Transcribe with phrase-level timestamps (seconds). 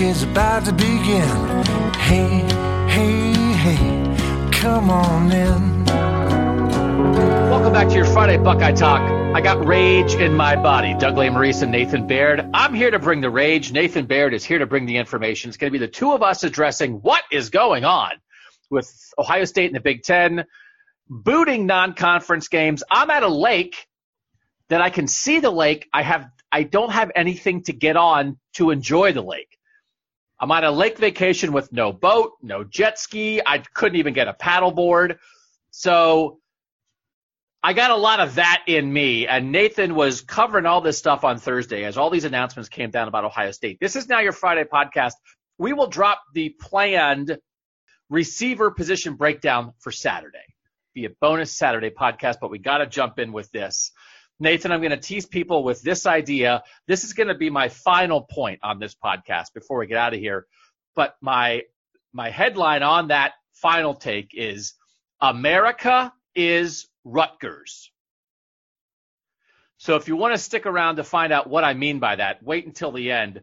[0.00, 1.64] Is about to begin.
[1.94, 2.44] Hey,
[2.88, 5.84] hey, hey, come on in.
[7.50, 9.00] Welcome back to your Friday Buckeye Talk.
[9.34, 10.94] I got rage in my body.
[10.94, 12.48] Doug Lesmerises and Nathan Baird.
[12.54, 13.72] I'm here to bring the rage.
[13.72, 15.48] Nathan Baird is here to bring the information.
[15.48, 18.12] It's going to be the two of us addressing what is going on
[18.70, 20.44] with Ohio State and the Big Ten,
[21.08, 22.84] booting non-conference games.
[22.88, 23.88] I'm at a lake
[24.68, 25.88] that I can see the lake.
[25.92, 29.57] I have I don't have anything to get on to enjoy the lake.
[30.40, 33.40] I'm on a lake vacation with no boat, no jet ski.
[33.44, 35.18] I couldn't even get a paddleboard.
[35.70, 36.38] So
[37.62, 39.26] I got a lot of that in me.
[39.26, 43.08] And Nathan was covering all this stuff on Thursday as all these announcements came down
[43.08, 43.78] about Ohio State.
[43.80, 45.14] This is now your Friday podcast.
[45.58, 47.36] We will drop the planned
[48.08, 50.38] receiver position breakdown for Saturday.
[50.94, 53.90] Be a bonus Saturday podcast, but we got to jump in with this.
[54.40, 56.62] Nathan, I'm going to tease people with this idea.
[56.86, 60.14] This is going to be my final point on this podcast before we get out
[60.14, 60.46] of here.
[60.94, 61.62] But my
[62.12, 64.74] my headline on that final take is
[65.20, 67.90] America is Rutgers.
[69.78, 72.42] So if you want to stick around to find out what I mean by that,
[72.42, 73.42] wait until the end.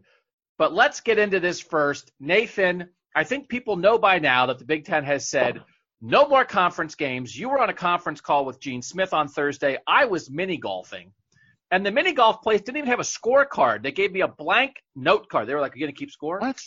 [0.58, 2.12] But let's get into this first.
[2.20, 5.62] Nathan, I think people know by now that the Big Ten has said
[6.06, 7.38] no more conference games.
[7.38, 9.78] You were on a conference call with Gene Smith on Thursday.
[9.88, 11.12] I was mini golfing.
[11.72, 13.82] And the mini golf place didn't even have a scorecard.
[13.82, 15.48] They gave me a blank note card.
[15.48, 16.40] They were like, Are you going to keep score?
[16.40, 16.62] What?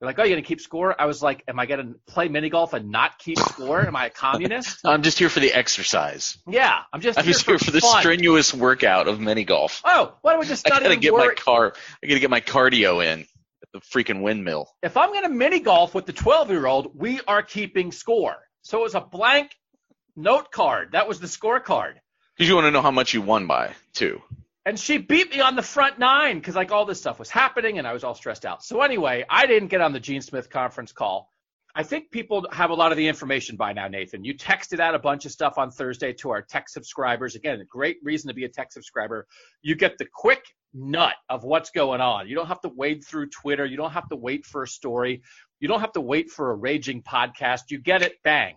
[0.00, 1.00] They're like, Oh, you're going to keep score?
[1.00, 3.86] I was like, Am I going to play mini golf and not keep score?
[3.86, 4.80] Am I a communist?
[4.84, 6.36] I'm just here for the exercise.
[6.48, 8.00] yeah, I'm just I'm here just here for the fun.
[8.00, 9.80] strenuous workout of mini golf.
[9.84, 11.28] Oh, why don't we just I gotta get worry?
[11.28, 11.74] my car.
[12.02, 14.68] I gotta get my cardio in at the freaking windmill.
[14.82, 18.36] if I'm going to mini golf with the 12 year old, we are keeping score.
[18.62, 19.50] So it was a blank
[20.16, 20.92] note card.
[20.92, 21.94] That was the scorecard.
[22.36, 24.20] Because you want to know how much you won by too.
[24.64, 27.78] And she beat me on the front nine because like all this stuff was happening
[27.78, 28.62] and I was all stressed out.
[28.62, 31.30] So anyway, I didn't get on the Gene Smith conference call.
[31.74, 34.24] I think people have a lot of the information by now, Nathan.
[34.24, 37.34] You texted out a bunch of stuff on Thursday to our tech subscribers.
[37.34, 39.26] Again, a great reason to be a tech subscriber.
[39.62, 40.42] You get the quick
[40.74, 42.28] nut of what's going on.
[42.28, 43.64] You don't have to wade through Twitter.
[43.64, 45.22] You don't have to wait for a story.
[45.60, 47.70] You don't have to wait for a raging podcast.
[47.70, 48.56] You get it, bang.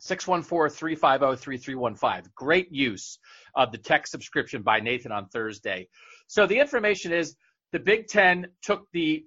[0.00, 2.34] 614-350-3315.
[2.34, 3.18] Great use
[3.54, 5.88] of the tech subscription by Nathan on Thursday.
[6.26, 7.34] So the information is
[7.72, 9.24] the Big Ten took the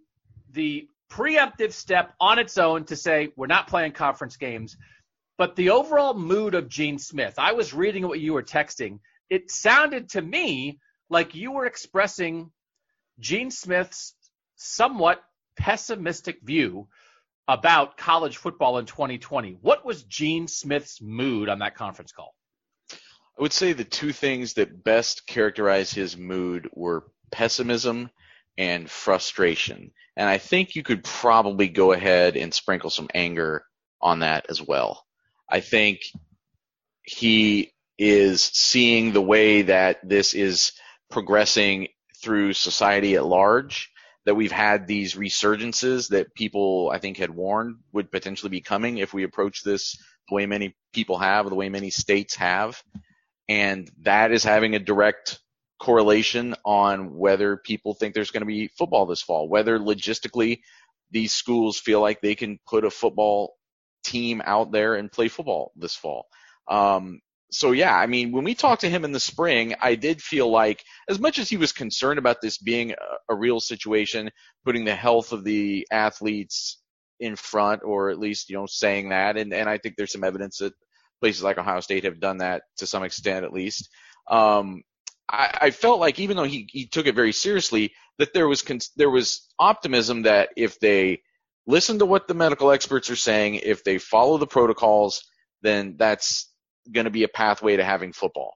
[0.52, 4.78] the preemptive step on its own to say we're not playing conference games.
[5.38, 9.00] But the overall mood of Gene Smith, I was reading what you were texting.
[9.30, 10.80] It sounded to me
[11.10, 12.52] like you were expressing
[13.20, 14.16] Gene Smith's
[14.56, 15.22] somewhat
[15.60, 16.88] pessimistic view
[17.48, 19.58] about college football in 2020.
[19.62, 22.34] What was Gene Smith's mood on that conference call?
[22.92, 28.10] I would say the two things that best characterize his mood were pessimism
[28.58, 29.92] and frustration.
[30.18, 33.64] And I think you could probably go ahead and sprinkle some anger
[34.02, 35.06] on that as well.
[35.50, 36.02] I think
[37.04, 40.74] he is seeing the way that this is
[41.10, 41.88] progressing
[42.22, 43.92] through society at large,
[44.30, 49.00] that we've had these resurgences that people I think had warned would potentially be coming
[49.00, 49.98] if we approach this
[50.28, 52.80] the way many people have, the way many states have.
[53.48, 55.40] And that is having a direct
[55.80, 60.60] correlation on whether people think there's going to be football this fall, whether logistically
[61.10, 63.56] these schools feel like they can put a football
[64.04, 66.28] team out there and play football this fall.
[66.68, 67.20] Um,
[67.52, 70.50] so yeah, I mean, when we talked to him in the spring, I did feel
[70.50, 74.30] like as much as he was concerned about this being a, a real situation,
[74.66, 76.82] putting the health of the athletes
[77.20, 80.24] in front, or at least, you know, saying that, and, and I think there's some
[80.24, 80.74] evidence that
[81.20, 83.90] places like Ohio State have done that to some extent at least.
[84.30, 84.84] Um,
[85.32, 88.92] I, felt like even though he, he took it very seriously, that there was cons-
[88.96, 91.22] there was optimism that if they
[91.68, 95.24] listen to what the medical experts are saying, if they follow the protocols,
[95.62, 96.49] then that's
[96.92, 98.56] going to be a pathway to having football.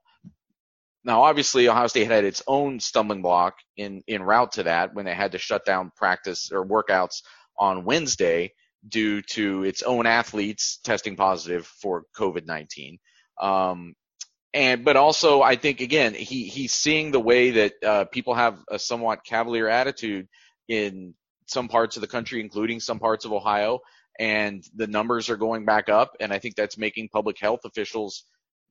[1.03, 5.05] now, obviously, Ohio State had its own stumbling block in in route to that when
[5.05, 7.21] they had to shut down practice or workouts
[7.57, 8.53] on Wednesday
[8.87, 12.99] due to its own athletes testing positive for COVID nineteen.
[13.41, 13.95] Um,
[14.53, 18.59] and but also, I think again, he he's seeing the way that uh, people have
[18.69, 20.27] a somewhat cavalier attitude
[20.69, 21.13] in
[21.47, 23.79] some parts of the country, including some parts of Ohio,
[24.19, 28.23] and the numbers are going back up, and I think that's making public health officials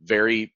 [0.02, 0.54] very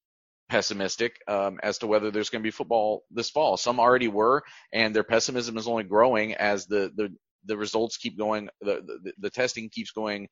[0.48, 3.56] pessimistic um, as to whether there's going to be football this fall.
[3.56, 4.42] Some already were,
[4.72, 7.14] and their pessimism is only growing as the the
[7.46, 10.28] the results keep going, the, the, the testing keeps going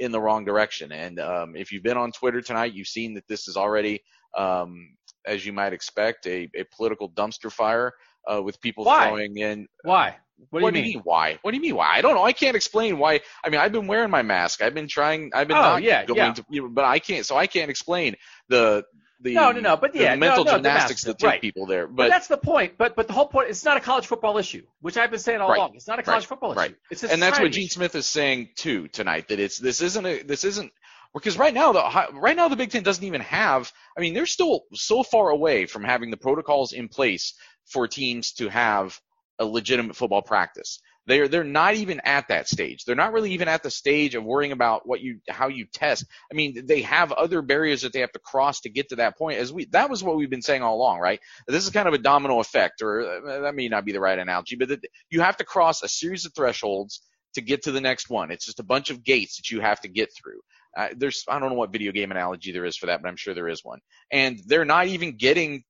[0.00, 0.92] in the wrong direction.
[0.92, 4.02] And um, if you've been on Twitter tonight, you've seen that this is already,
[4.36, 7.92] um, as you might expect, a, a political dumpster fire
[8.30, 9.06] uh, with people Why?
[9.06, 9.68] throwing in.
[9.84, 10.16] Why?
[10.50, 10.84] What do What you do mean?
[10.90, 11.38] you mean why?
[11.42, 11.96] What do you mean why?
[11.96, 12.24] I don't know.
[12.24, 13.20] I can't explain why.
[13.44, 14.62] I mean, I've been wearing my mask.
[14.62, 15.30] I've been trying.
[15.34, 16.32] I've been Oh, yeah, going yeah.
[16.60, 17.24] to, but I can't.
[17.24, 18.16] So I can't explain
[18.48, 18.84] the
[19.20, 21.40] the No, no, no, but yeah, no, mental no, the gymnastics that take right.
[21.40, 21.86] people there.
[21.86, 22.74] But, But that's the point.
[22.76, 25.40] But but the whole point, it's not a college football issue, which I've been saying
[25.40, 25.56] all Right.
[25.56, 25.74] along.
[25.74, 26.28] It's not a college Right.
[26.28, 26.60] football issue.
[26.60, 26.76] Right.
[26.90, 27.74] It's and that's what Gene issue.
[27.74, 29.28] Smith is saying too tonight.
[29.28, 30.70] That it's this isn't a this isn't
[31.14, 33.72] because right now the right now the Big Ten doesn't even have.
[33.96, 37.32] I mean, they're still so far away from having the protocols in place
[37.64, 39.00] for teams to have
[39.38, 40.80] a legitimate football practice.
[41.06, 42.84] They're they're not even at that stage.
[42.84, 46.04] They're not really even at the stage of worrying about what you how you test.
[46.30, 49.16] I mean, they have other barriers that they have to cross to get to that
[49.16, 49.38] point.
[49.38, 51.20] As we that was what we've been saying all along, right?
[51.46, 54.18] This is kind of a domino effect, or uh, that may not be the right
[54.18, 57.02] analogy, but you have to cross a series of thresholds
[57.34, 58.32] to get to the next one.
[58.32, 60.40] It's just a bunch of gates that you have to get through.
[60.76, 63.16] Uh, there's I don't know what video game analogy there is for that, but I'm
[63.16, 63.78] sure there is one.
[64.10, 65.62] And they're not even getting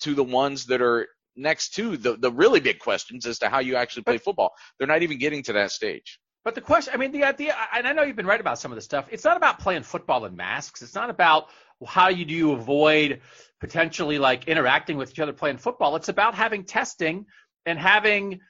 [0.00, 3.60] to the ones that are next to the the really big questions as to how
[3.60, 4.52] you actually play football.
[4.78, 6.18] They're not even getting to that stage.
[6.44, 8.72] But the question, I mean, the idea, and I know you've been right about some
[8.72, 9.06] of this stuff.
[9.12, 10.82] It's not about playing football in masks.
[10.82, 11.46] It's not about
[11.86, 13.20] how you do you avoid
[13.60, 15.94] potentially like interacting with each other playing football.
[15.94, 17.26] It's about having testing
[17.64, 18.40] and having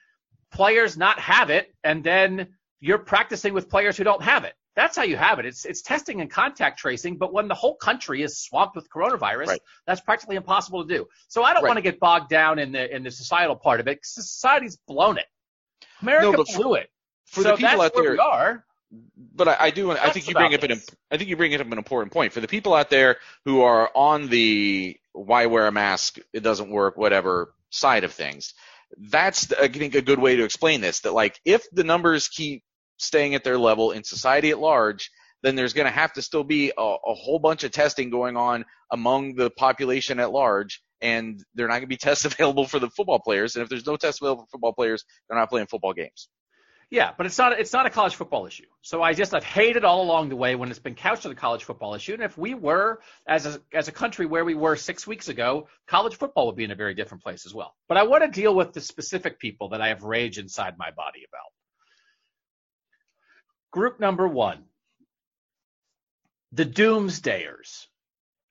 [0.51, 2.47] players not have it, and then
[2.79, 4.53] you're practicing with players who don't have it.
[4.75, 5.45] That's how you have it.
[5.45, 7.17] It's it's testing and contact tracing.
[7.17, 9.61] But when the whole country is swamped with coronavirus, Right.
[9.85, 11.07] that's practically impossible to do.
[11.27, 11.69] So I don't Right.
[11.69, 13.99] want to get bogged down in the in the societal part of it.
[14.03, 15.25] Society's blown it.
[16.01, 16.89] America No, but for- blew it.
[17.27, 18.65] For so the people that's out there, we are.
[19.15, 19.91] but I, I do.
[19.91, 20.81] I think you bring up an.
[21.11, 23.91] I think you bring up an important point for the people out there who are
[23.95, 28.53] on the why wear a mask, it doesn't work, whatever side of things.
[28.97, 31.01] That's I think a good way to explain this.
[31.01, 32.63] That like if the numbers keep
[33.03, 35.11] staying at their level in society at large,
[35.43, 38.37] then there's going to have to still be a, a whole bunch of testing going
[38.37, 42.79] on among the population at large, and they're not going to be tests available for
[42.79, 43.55] the football players.
[43.55, 46.29] And if there's no tests available for football players, they're not playing football games.
[46.93, 48.67] Yeah, but it's not it's not a college football issue.
[48.83, 51.35] So I just I've hated all along the way when it's been couched as a
[51.35, 52.13] college football issue.
[52.13, 55.67] And if we were as a as a country where we were six weeks ago,
[55.87, 57.73] college football would be in a very different place as well.
[57.87, 60.91] But I want to deal with the specific people that I have rage inside my
[60.91, 61.49] body about.
[63.73, 64.65] Group number one,
[66.51, 67.87] the doomsdayers.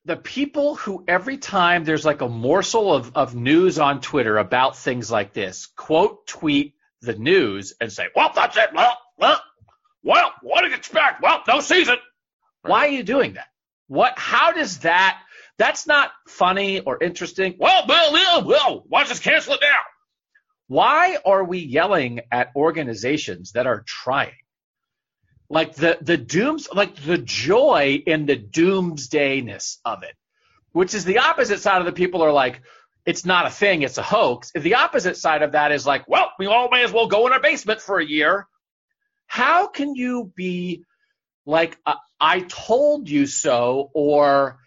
[0.04, 4.76] The people who every time there's like a morsel of, of news on Twitter about
[4.76, 8.70] things like this, quote tweet the news and say, well, that's it.
[8.74, 9.40] Well, well,
[10.02, 11.22] well, what do you expect?
[11.22, 11.98] Well, no season.
[12.62, 13.46] Why are you doing that?
[13.86, 15.20] What, how does that,
[15.56, 17.54] that's not funny or interesting.
[17.60, 19.82] Well, well, well, well, why just cancel it now?
[20.66, 24.32] Why are we yelling at organizations that are trying?
[25.48, 30.14] Like the, the dooms, like the joy in the doomsdayness of it,
[30.72, 32.62] which is the opposite side of the people are like,
[33.04, 34.52] it's not a thing, it's a hoax.
[34.54, 37.32] The opposite side of that is like, well, we all may as well go in
[37.32, 38.46] our basement for a year.
[39.26, 40.84] How can you be
[41.44, 44.60] like, uh, I told you so, or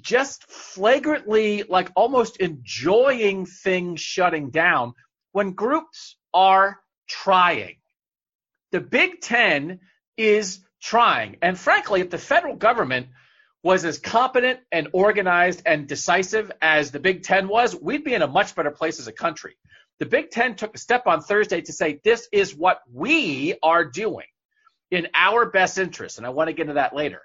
[0.00, 4.94] just flagrantly, like almost enjoying things shutting down
[5.30, 7.76] when groups are trying?
[8.72, 9.80] The Big Ten
[10.16, 11.36] is trying.
[11.42, 13.08] And frankly, if the federal government
[13.62, 18.22] was as competent and organized and decisive as the Big Ten was, we'd be in
[18.22, 19.56] a much better place as a country.
[20.00, 23.84] The Big Ten took a step on Thursday to say, this is what we are
[23.84, 24.26] doing
[24.90, 26.18] in our best interest.
[26.18, 27.22] And I want to get into that later.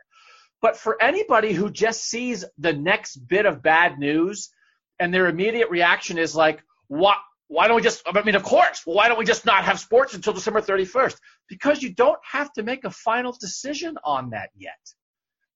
[0.62, 4.50] But for anybody who just sees the next bit of bad news
[5.00, 7.18] and their immediate reaction is like, what?
[7.50, 10.14] Why don't we just, I mean, of course, why don't we just not have sports
[10.14, 11.16] until December 31st?
[11.48, 14.78] Because you don't have to make a final decision on that yet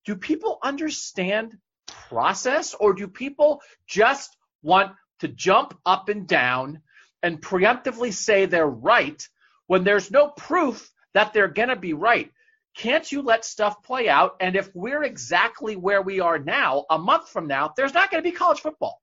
[0.05, 1.57] do people understand
[1.87, 6.81] process or do people just want to jump up and down
[7.23, 9.27] and preemptively say they're right
[9.67, 12.31] when there's no proof that they're going to be right?
[12.75, 14.37] Can't you let stuff play out?
[14.39, 18.23] And if we're exactly where we are now, a month from now, there's not going
[18.23, 19.01] to be college football.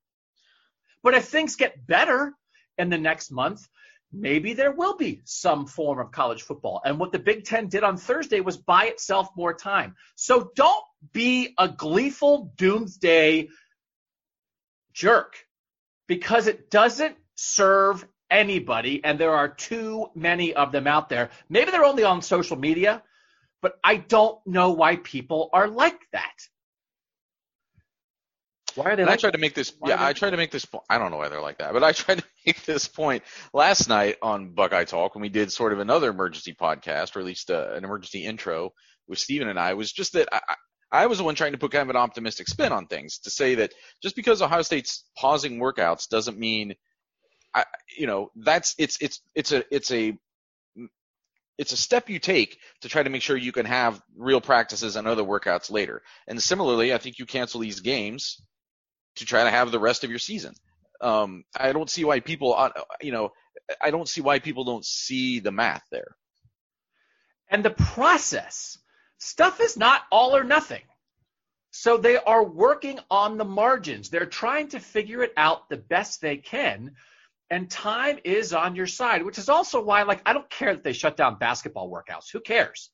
[1.02, 2.34] But if things get better
[2.78, 3.68] in the next month,
[4.12, 6.80] maybe there will be some form of college football.
[6.84, 9.94] And what the Big Ten did on Thursday was buy itself more time.
[10.16, 13.48] So don't be a gleeful doomsday
[14.92, 15.36] jerk
[16.06, 19.02] because it doesn't serve anybody.
[19.04, 21.30] And there are too many of them out there.
[21.48, 23.02] Maybe they're only on social media,
[23.60, 26.48] but I don't know why people are like that.
[28.74, 29.04] Why are they?
[29.04, 29.72] Like I tried to make this.
[29.78, 30.84] Why yeah, I tried to make this point.
[30.88, 33.22] I don't know why they're like that, but I tried to make this point
[33.52, 37.26] last night on Buckeye Talk when we did sort of another emergency podcast, or at
[37.26, 38.72] least uh, an emergency intro
[39.06, 39.74] with Steven and I.
[39.74, 40.40] Was just that I,
[40.90, 43.30] I was the one trying to put kind of an optimistic spin on things to
[43.30, 46.74] say that just because Ohio State's pausing workouts doesn't mean,
[47.54, 47.64] I,
[47.96, 50.18] you know, that's it's it's it's a it's a
[51.58, 54.94] it's a step you take to try to make sure you can have real practices
[54.94, 56.02] and other workouts later.
[56.28, 58.40] And similarly, I think you cancel these games
[59.18, 60.54] to try to have the rest of your season.
[61.00, 62.70] Um, I don't see why people,
[63.00, 63.30] you know,
[63.80, 66.16] I don't see why people don't see the math there.
[67.50, 68.78] And the process,
[69.18, 70.82] stuff is not all or nothing.
[71.70, 74.10] So they are working on the margins.
[74.10, 76.92] They're trying to figure it out the best they can.
[77.50, 80.82] And time is on your side, which is also why, like, I don't care that
[80.82, 82.30] they shut down basketball workouts.
[82.32, 82.90] Who cares?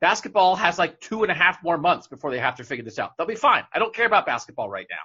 [0.00, 2.98] Basketball has like two and a half more months before they have to figure this
[2.98, 3.12] out.
[3.16, 3.64] They'll be fine.
[3.72, 4.96] I don't care about basketball right now.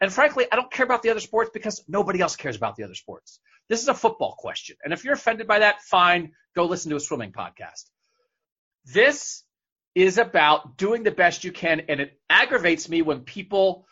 [0.00, 2.84] And frankly, I don't care about the other sports because nobody else cares about the
[2.84, 3.40] other sports.
[3.68, 4.76] This is a football question.
[4.84, 7.84] And if you're offended by that, fine, go listen to a swimming podcast.
[8.84, 9.42] This
[9.94, 11.82] is about doing the best you can.
[11.88, 13.86] And it aggravates me when people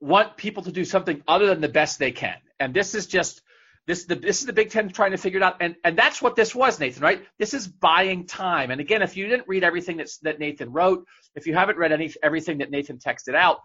[0.00, 2.36] want people to do something other than the best they can.
[2.58, 3.42] And this is just
[3.86, 6.20] this the this is the Big Ten trying to figure it out, and and that's
[6.20, 7.02] what this was, Nathan.
[7.02, 7.24] Right?
[7.38, 8.72] This is buying time.
[8.72, 11.06] And again, if you didn't read everything that's, that Nathan wrote,
[11.36, 13.60] if you haven't read any everything that Nathan texted out,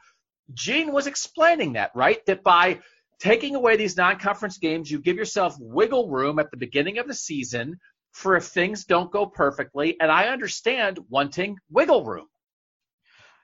[0.53, 2.25] Gene was explaining that, right?
[2.25, 2.79] That by
[3.19, 7.13] taking away these non-conference games, you give yourself wiggle room at the beginning of the
[7.13, 7.79] season
[8.11, 9.99] for if things don't go perfectly.
[9.99, 12.27] And I understand wanting wiggle room.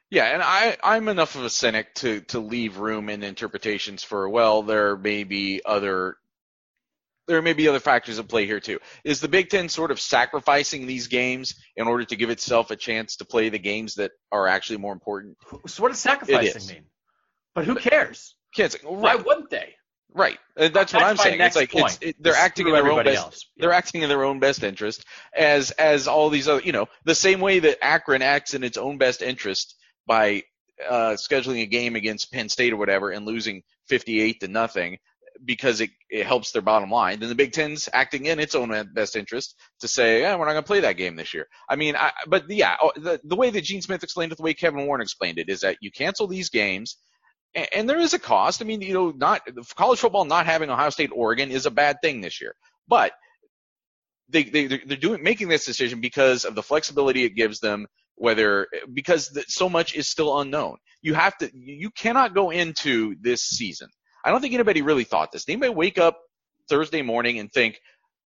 [0.10, 4.30] Yeah, and I, I'm enough of a cynic to, to leave room in interpretations for,
[4.30, 6.18] well, there may be other
[7.28, 8.80] there may be other factors at play here too.
[9.04, 12.76] Is the Big Ten sort of sacrificing these games in order to give itself a
[12.78, 15.38] chance to play the games that are actually more important?
[15.68, 16.86] So what does sacrificing mean?
[17.58, 18.36] But who cares?
[18.54, 18.94] Kids, right.
[18.94, 19.74] Why wouldn't they?
[20.14, 20.38] Right.
[20.56, 21.42] Uh, that's, what I'm saying.
[21.42, 23.48] It's like it's, it, they're acting in their own best.
[23.56, 23.62] Yeah.
[23.64, 25.04] They're acting in their own best interest,
[25.36, 28.78] as as all these other, you know, the same way that Akron acts in its
[28.78, 30.44] own best interest by
[30.88, 35.00] uh, scheduling a game against Penn State or whatever and losing 58 to nothing
[35.44, 37.20] because it, it helps their bottom line.
[37.20, 40.52] Then the Big Ten's acting in its own best interest to say, yeah, we're not
[40.52, 41.48] going to play that game this year.
[41.68, 44.44] I mean, I, but yeah, oh, the, the way that Gene Smith explained it, the
[44.44, 46.98] way Kevin Warren explained it, is that you cancel these games,
[47.56, 48.62] and, and there is a cost.
[48.62, 49.42] I mean, you know, not
[49.76, 52.54] college football not having Ohio State, Oregon is a bad thing this year,
[52.88, 53.12] but
[54.30, 58.68] they, they they're doing making this decision because of the flexibility it gives them whether
[58.94, 63.88] because so much is still unknown you have to you cannot go into this season
[64.28, 65.46] I don't think anybody really thought this.
[65.46, 66.20] They may wake up
[66.68, 67.80] Thursday morning and think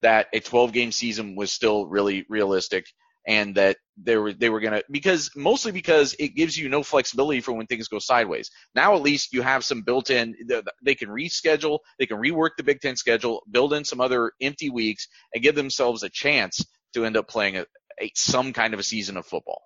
[0.04, 2.86] that a 12 game season was still really realistic
[3.28, 7.42] and that they were they were gonna because mostly because it gives you no flexibility
[7.42, 8.50] for when things go sideways.
[8.74, 10.36] Now at least you have some built in.
[10.84, 14.70] They can reschedule, they can rework the Big Ten schedule, build in some other empty
[14.70, 17.66] weeks, and give themselves a chance to end up playing a,
[18.02, 19.62] a some kind of a season of football.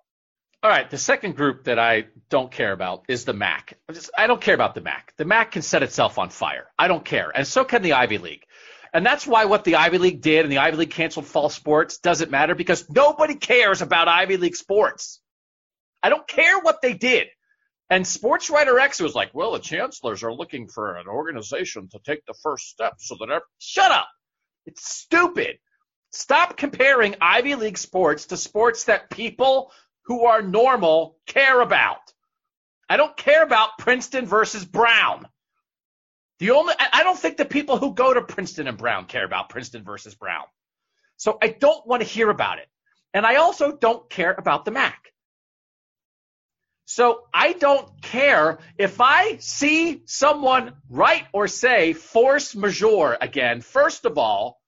[0.64, 3.78] All right, the second group that I don't care about is the MAC.
[4.16, 5.12] I don't care about the MAC.
[5.16, 6.66] The MAC can set itself on fire.
[6.78, 8.44] I don't care, and so can the Ivy League.
[8.92, 11.98] And that's why what the Ivy League did and the Ivy League canceled fall sports
[11.98, 15.20] doesn't matter because nobody cares about Ivy League sports.
[16.02, 17.28] I don't care what they did.
[17.88, 21.98] And Sports Writer X was like, well, the chancellors are looking for an organization to
[22.04, 24.08] take the first step so that every- shut up.
[24.66, 25.58] It's stupid.
[26.10, 29.72] Stop comparing Ivy League sports to sports that people
[30.04, 32.00] who are normal care about.
[32.88, 35.26] I don't care about Princeton versus Brown.
[36.42, 39.48] The only I don't think the people who go to Princeton and Brown care about
[39.48, 40.42] Princeton versus Brown.
[41.16, 42.66] So I don't want to hear about it.
[43.14, 45.12] And I also don't care about the MAC.
[46.84, 53.60] So I don't care if I see someone write or say force majeure again.
[53.60, 54.60] First of all,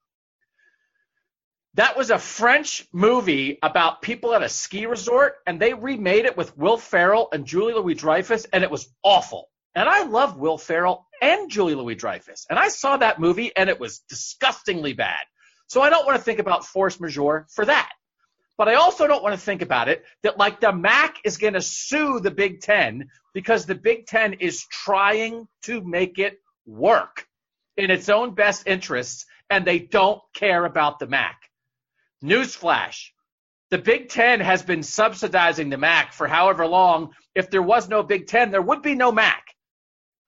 [1.74, 6.36] that was a French movie about people at a ski resort, and they remade it
[6.36, 9.48] with Will Ferrell and Julie Louis Dreyfus, and it was awful.
[9.74, 12.46] And I love Will Ferrell and Julie Louis Dreyfus.
[12.50, 15.20] And I saw that movie, and it was disgustingly bad.
[15.68, 17.90] So I don't want to think about force majeure for that.
[18.56, 21.54] But I also don't want to think about it that like the MAC is going
[21.54, 27.26] to sue the Big Ten because the Big Ten is trying to make it work
[27.76, 31.36] in its own best interests and they don't care about the MAC.
[32.22, 33.08] Newsflash.
[33.70, 37.12] The Big Ten has been subsidizing the MAC for however long.
[37.34, 39.43] If there was no Big Ten, there would be no MAC.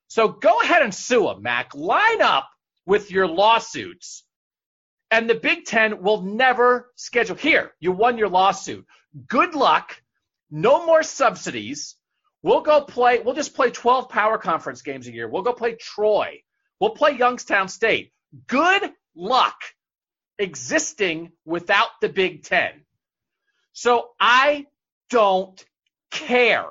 [0.07, 1.75] So go ahead and sue them, MAC.
[1.75, 2.49] Line up
[2.85, 4.23] with your lawsuits
[5.11, 7.35] and the Big Ten will never schedule.
[7.35, 8.85] Here, you won your lawsuit.
[9.27, 10.01] Good luck.
[10.49, 11.95] No more subsidies.
[12.43, 15.27] We'll go play, we'll just play 12 power conference games a year.
[15.27, 16.41] We'll go play Troy.
[16.79, 18.11] We'll play Youngstown State.
[18.47, 19.59] Good luck
[20.37, 22.71] existing without the Big Ten.
[23.73, 24.67] So I
[25.09, 25.63] don't
[26.11, 26.67] care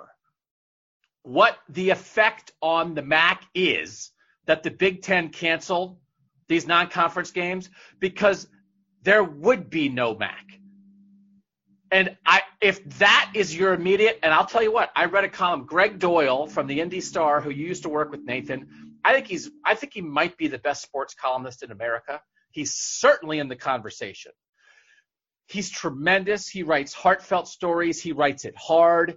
[1.26, 4.12] what the effect on the MAC is
[4.46, 5.98] that the Big Ten canceled
[6.46, 7.68] these non-conference games
[7.98, 8.46] because
[9.02, 10.44] there would be no MAC.
[11.90, 15.28] And I, if that is your immediate, and I'll tell you what, I read a
[15.28, 18.68] column, Gregg Doyel from the Indy Star, who used to work with Nathan.
[19.04, 22.20] I think he's, I think he might be the best sports columnist in America.
[22.52, 24.30] He's certainly in the conversation.
[25.48, 26.48] He's tremendous.
[26.48, 28.00] He writes heartfelt stories.
[28.00, 29.16] He writes it hard.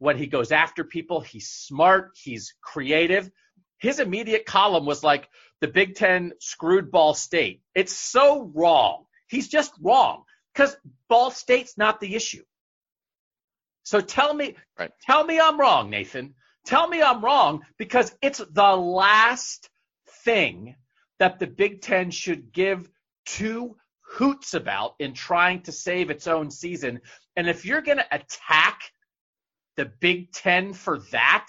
[0.00, 2.12] When he goes after people, he's smart.
[2.16, 3.30] He's creative.
[3.78, 5.28] His immediate column was like,
[5.60, 7.62] the Big Ten screwed Ball State.
[7.74, 9.04] It's so wrong.
[9.28, 10.74] He's just wrong because
[11.08, 12.42] Ball State's not the issue.
[13.82, 14.90] So tell me, right.
[15.02, 16.34] tell me I'm wrong, Nathan.
[16.64, 19.68] Tell me I'm wrong because it's the last
[20.24, 20.76] thing
[21.18, 22.88] that the Big Ten should give
[23.26, 27.00] two hoots about in trying to save its own season.
[27.36, 28.80] And if you're going to attack
[29.76, 31.48] the Big Ten for that,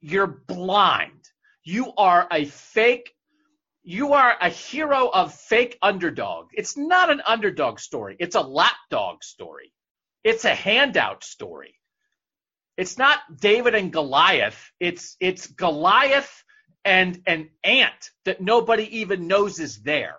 [0.00, 1.20] you're blind.
[1.64, 3.12] You are a fake.
[3.84, 6.48] You are a hero of fake underdog.
[6.52, 8.16] It's not an underdog story.
[8.18, 9.72] It's a lapdog story.
[10.24, 11.78] It's a handout story.
[12.76, 14.72] It's not David and Goliath.
[14.80, 16.44] It's it's Goliath
[16.84, 20.16] and an ant that nobody even knows is there.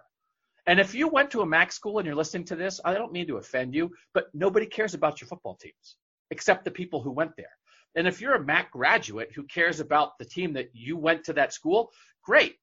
[0.66, 3.12] And if you went to a MAC school and you're listening to this, I don't
[3.12, 5.98] mean to offend you, but nobody cares about your football teams
[6.34, 7.56] except the people who went there.
[7.96, 11.34] And if you're a MAC graduate who cares about the team that you went to
[11.34, 11.92] that school,
[12.26, 12.56] great.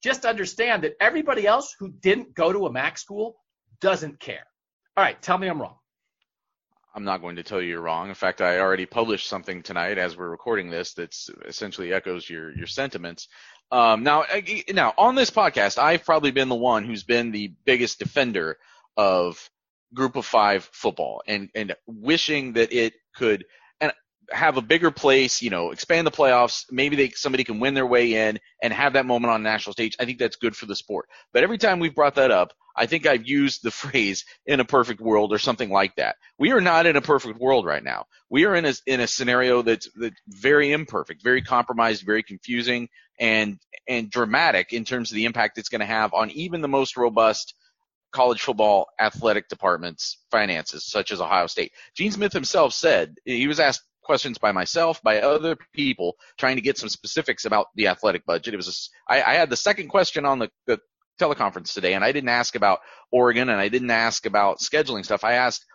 [0.00, 3.36] Just understand that everybody else who didn't go to a MAC school
[3.80, 4.46] doesn't care.
[4.96, 5.76] All right, tell me I'm wrong.
[6.94, 8.08] I'm not going to tell you you're wrong.
[8.08, 12.56] In fact, I already published something tonight as we're recording this that's essentially echoes your
[12.56, 13.28] your sentiments.
[13.72, 14.24] Um, now,
[14.72, 18.56] now on this podcast, I've probably been the one who's been the biggest defender
[18.96, 19.50] of
[19.92, 23.44] Group of Five football and and wishing that it could
[23.80, 23.92] and
[24.30, 26.64] have a bigger place, you know, expand the playoffs.
[26.70, 29.72] Maybe they somebody can win their way in and have that moment on a national
[29.72, 29.96] stage.
[30.00, 31.08] I think that's good for the sport.
[31.32, 34.64] But every time we've brought that up, I think I've used the phrase "in a
[34.64, 36.16] perfect world" or something like that.
[36.38, 38.06] We are not in a perfect world right now.
[38.28, 42.88] We are in a in a scenario that's that's very imperfect, very compromised, very confusing,
[43.18, 46.68] and and dramatic in terms of the impact it's going to have on even the
[46.68, 47.54] most robust
[48.12, 51.72] college football athletic departments finances, such as Ohio State.
[51.96, 56.62] Gene Smith himself said he was asked questions by myself, by other people, trying to
[56.62, 58.54] get some specifics about the athletic budget.
[58.54, 60.78] It was a, I, I had the second question on the, the
[61.20, 65.24] teleconference today, and I didn't ask about Oregon and I didn't ask about scheduling stuff.
[65.24, 65.66] I asked,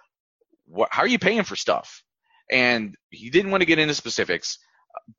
[0.65, 2.04] what, how are you paying for stuff?
[2.50, 4.58] And he didn't want to get into specifics,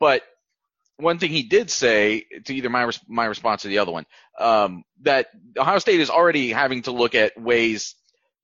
[0.01, 0.23] but
[0.99, 4.07] one thing he did say to either my my response or the other one
[4.39, 7.95] um, that Ohio State is already having to look at ways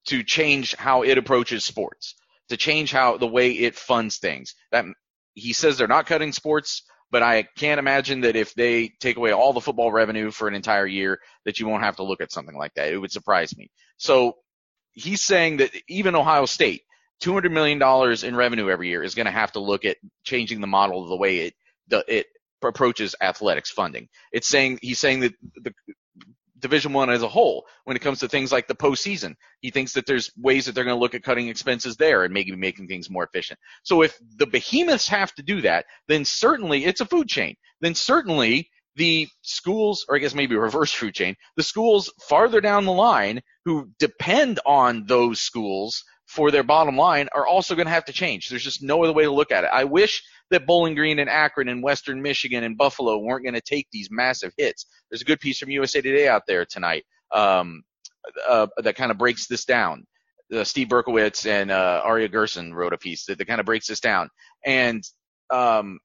[0.06, 2.14] to change how it approaches sports
[2.48, 4.54] to change how the way it funds things.
[4.72, 4.84] That
[5.34, 9.32] he says they're not cutting sports, but I can't imagine that if they take away
[9.32, 12.32] all the football revenue for an entire year, that you won't have to look at
[12.32, 12.92] something like that.
[12.92, 13.70] It would surprise me.
[13.98, 14.37] So
[14.92, 16.82] he's saying that even Ohio State,
[17.22, 17.82] $200 million
[18.24, 21.08] in revenue every year is going to have to look at changing the model of
[21.08, 21.54] the way it,
[21.88, 22.26] the, it
[22.62, 24.08] approaches athletics funding.
[24.32, 25.72] It's saying, he's saying that the,
[26.60, 29.34] Division One as a whole when it comes to things like the postseason.
[29.60, 32.34] He thinks that there's ways that they're going to look at cutting expenses there and
[32.34, 33.58] maybe making things more efficient.
[33.82, 37.54] So if the behemoths have to do that, then certainly it's a food chain.
[37.80, 42.84] Then certainly the schools, or I guess maybe reverse food chain, the schools farther down
[42.84, 47.92] the line who depend on those schools for their bottom line are also going to
[47.92, 48.48] have to change.
[48.48, 49.70] There's just no other way to look at it.
[49.72, 53.61] I wish that Bowling Green and Akron and Western Michigan and Buffalo weren't going to
[53.61, 54.87] take these massive hits.
[55.11, 57.82] There's a good piece from USA Today out there tonight um,
[58.48, 60.06] uh, that kind of breaks this down.
[60.52, 63.87] Uh, Steve Berkowitz and uh, Aria Gerson wrote a piece that, that kind of breaks
[63.87, 64.30] this down,
[64.64, 65.02] and
[65.50, 65.98] um,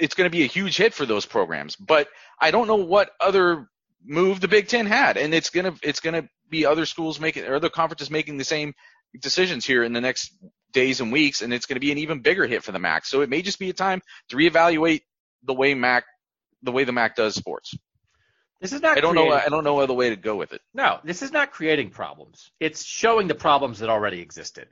[0.00, 1.76] it's going to be a huge hit for those programs.
[1.76, 2.08] But
[2.40, 3.68] I don't know what other
[4.04, 7.54] move the Big Ten had, and it's gonna it's gonna be other schools making or
[7.54, 8.72] other conferences making the same
[9.20, 10.32] decisions here in the next
[10.72, 13.04] days and weeks, and it's going to be an even bigger hit for the MAC.
[13.06, 15.02] So it may just be a time to reevaluate
[15.44, 16.04] the way MAC
[16.62, 17.74] the way the MAC does sports.
[18.60, 18.96] This is not.
[18.96, 19.36] I don't creating, know.
[19.36, 20.60] I don't know other way to go with it.
[20.72, 22.50] No, this is not creating problems.
[22.60, 24.68] It's showing the problems that already existed.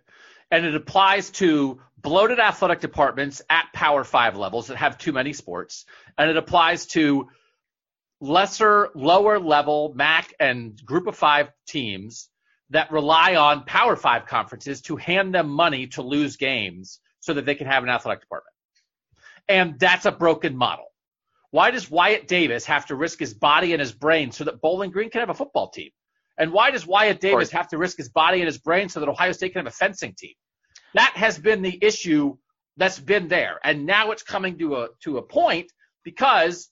[0.53, 5.33] And it applies to bloated athletic departments at Power Five levels that have too many
[5.33, 5.87] sports.
[6.17, 7.29] And it applies to
[8.21, 12.29] lesser, lower level MAC and Group of Five teams
[12.71, 17.45] that rely on Power Five conferences to hand them money to lose games so that
[17.45, 18.55] they can have an athletic department.
[19.49, 20.87] And that's a broken model.
[21.51, 24.93] Why does Wyatt Davis have to risk his body and his brain so that Bowling
[24.93, 25.91] Green can have a football team?
[26.39, 29.09] And why does Wyatt Davis have to risk his body and his brain so that
[29.09, 30.35] Ohio State can have a fencing team?
[30.95, 32.37] That has been the issue
[32.77, 33.59] that's been there.
[33.65, 35.73] And now it's coming to a to a point
[36.05, 36.71] because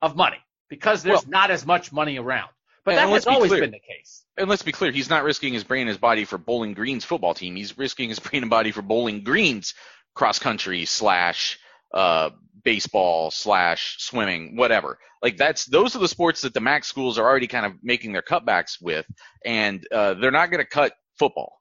[0.00, 0.38] of money.
[0.68, 2.50] Because there's Well- not as much money around.
[2.84, 3.60] But And that has always clear.
[3.60, 4.24] been the case.
[4.36, 7.04] And let's be clear, he's not risking his brain and his body for Bowling Green's
[7.04, 7.56] football team.
[7.56, 9.74] He's risking his brain and body for Bowling Green's
[10.14, 11.58] cross country slash
[11.92, 12.30] uh,
[12.64, 14.98] baseball slash swimming, whatever.
[15.22, 18.12] Like that's those are the sports that the MAC schools are already kind of making
[18.12, 19.06] their cutbacks with,
[19.44, 21.60] and uh, they're not going to cut football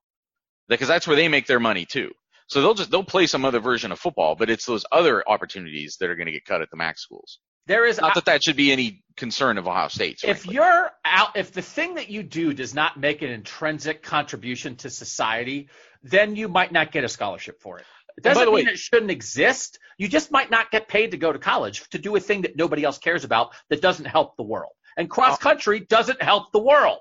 [0.69, 2.11] because that's where they make their money too.
[2.47, 5.97] So they'll just they'll play some other version of football, but it's those other opportunities
[5.99, 7.39] that are going to get cut at the MAC schools.
[7.69, 10.21] There is Not that that should be any concern of Ohio State.
[10.23, 10.55] if frankly.
[10.55, 14.89] you're out if the thing that you do does not make an intrinsic contribution to
[14.89, 15.69] society
[16.01, 17.85] then you might not get a scholarship for it.
[18.17, 19.77] It doesn't mean way- it shouldn't exist.
[19.97, 22.55] You just might not get paid to go to college to do a thing that
[22.55, 24.71] nobody else cares about that doesn't help the world.
[24.97, 26.99] And cross country uh, doesn't help the world.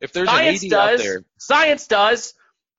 [0.00, 1.02] if there's science an AD out does.
[1.02, 2.34] there science does.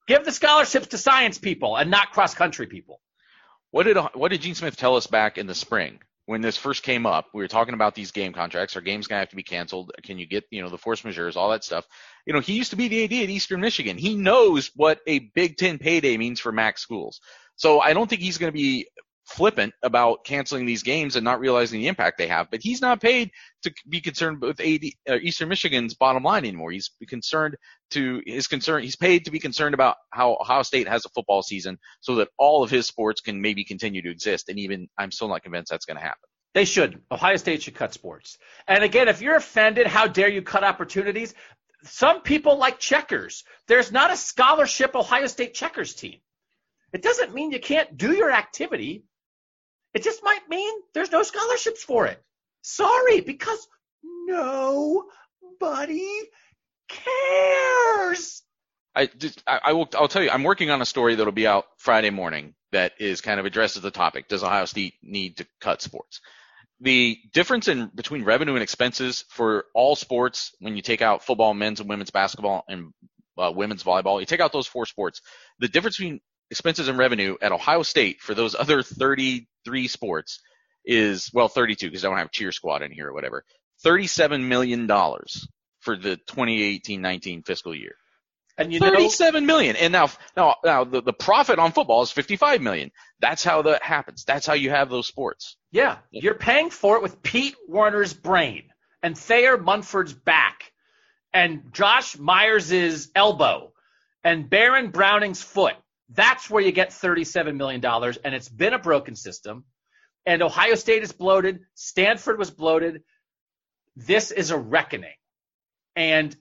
[0.08, 3.02] Give the scholarships to science people and not cross country people.
[3.72, 6.00] What did what did Gene Smith tell us back in the spring
[6.32, 7.28] when this first came up?
[7.34, 8.78] We were talking about these game contracts.
[8.78, 9.92] Our game's gonna have to be canceled.
[10.02, 11.86] Can you get you know the force majeures, all that stuff?
[12.26, 13.98] You know, he used to be the AD at Eastern Michigan.
[13.98, 17.20] He knows what a Big Ten payday means for MAC schools.
[17.58, 18.88] So I don't think he's going to be
[19.32, 22.50] flippant about canceling these games and not realizing the impact they have.
[22.52, 23.32] But he's not paid
[23.64, 26.72] to be concerned with AD, uh, Eastern Michigan's bottom line anymore.
[26.72, 27.56] He's concerned
[27.92, 28.84] to his concern.
[28.84, 32.30] He's paid to be concerned about how Ohio State has a football season so that
[32.38, 34.50] all of his sports can maybe continue to exist.
[34.50, 36.28] And even I'm still not convinced that's going to happen.
[36.54, 37.02] They should.
[37.12, 38.38] Ohio State should cut sports.
[38.68, 41.34] And again, if you're offended, how dare you cut opportunities?
[41.84, 43.44] Some people like checkers.
[43.68, 46.20] There's not a scholarship Ohio State checkers team.
[46.94, 49.06] It doesn't mean you can't do your activity.
[49.94, 52.22] It just might mean there's no scholarships for it.
[52.62, 53.68] Sorry, because
[54.28, 56.10] nobody
[56.88, 58.44] cares.
[58.96, 61.48] I just, I, I will, I'll tell you, I'm working on a story that'll be
[61.48, 64.28] out Friday morning that is kind of addresses the topic.
[64.28, 66.22] Does Ohio State need to cut sports?
[66.80, 71.54] The difference in between revenue and expenses for all sports, when you take out football,
[71.54, 72.92] men's and women's basketball, and
[73.38, 75.22] uh, women's volleyball, you take out those four sports.
[75.60, 76.22] The difference between
[76.52, 80.40] expenses and revenue at Ohio State for those other 33 sports
[80.86, 83.44] is well 32 because I don't have cheer squad in here or whatever.
[83.84, 85.48] 37 million dollars
[85.80, 87.96] for the 2018-19 fiscal year.
[88.58, 92.12] And you know, Thirty-seven million, and now, now, now, the, the profit on football is
[92.12, 92.92] fifty-five million.
[93.20, 94.26] That's how that happens.
[94.26, 95.56] That's how you have those sports.
[95.72, 98.64] yeah, you're paying for it with Pete Werner's brain
[99.02, 100.74] and Thayer Munford's back
[101.34, 103.72] and Josh Myers's elbow
[104.24, 105.76] and Baron Browning's foot.
[106.14, 107.84] That's where you get $37 million.
[108.24, 109.64] And it's been a broken system.
[110.26, 111.62] And Ohio State is bloated.
[111.74, 113.04] Stanford was bloated.
[113.96, 115.16] This is a reckoning.
[115.96, 116.36] And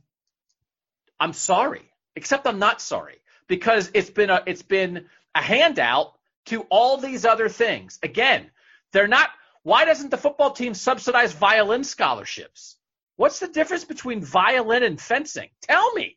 [1.19, 3.17] I'm sorry, except I'm not sorry
[3.49, 6.13] because it's been a, it's been a handout
[6.47, 7.99] to all these other things.
[8.03, 8.51] Again,
[8.93, 9.31] they're not,
[9.63, 12.77] why doesn't the football team subsidize violin scholarships?
[13.17, 15.51] What's the difference between violin and fencing?
[15.63, 16.17] Tell me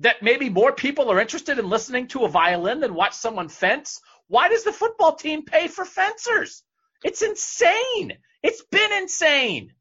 [0.00, 4.00] that maybe more people are interested in listening to a violin than watch someone fence.
[4.28, 6.62] Why does the football team pay for fencers?
[7.04, 8.18] It's insane.
[8.42, 9.72] It's been insane.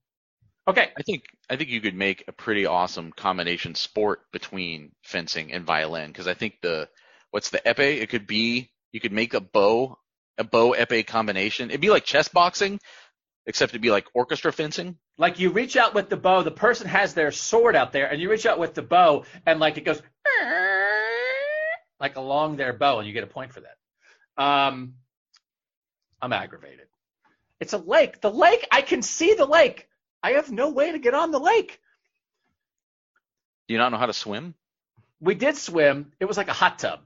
[0.67, 0.91] Okay.
[0.97, 5.65] I think I think you could make a pretty awesome combination sport between fencing and
[5.65, 6.87] violin because I think the
[7.31, 8.01] what's the epee?
[8.01, 9.97] It could be you could make a bow
[10.37, 11.69] a bow epee combination.
[11.69, 12.79] It'd be like chess boxing,
[13.45, 14.97] except it'd be like orchestra fencing.
[15.17, 18.21] Like you reach out with the bow, the person has their sword out there, and
[18.21, 20.01] you reach out with the bow, and like it goes
[21.99, 24.43] like along their bow, and you get a point for that.
[24.43, 24.95] Um,
[26.21, 26.87] I'm aggravated.
[27.59, 28.21] It's a lake.
[28.21, 29.87] The lake, I can see the lake.
[30.21, 31.79] I have no way to get on the lake.
[33.67, 34.55] Do you not know how to swim?
[35.21, 36.11] We did swim.
[36.19, 36.99] It was like a hot tub.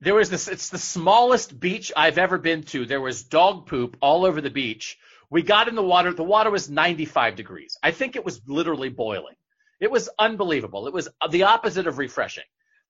[0.00, 2.86] There was this, it's the smallest beach I've ever been to.
[2.86, 4.98] There was dog poop all over the beach.
[5.30, 6.12] We got in the water.
[6.12, 7.78] The water was 95 degrees.
[7.82, 9.36] I think it was literally boiling.
[9.80, 10.86] It was unbelievable.
[10.88, 12.44] It was the opposite of refreshing.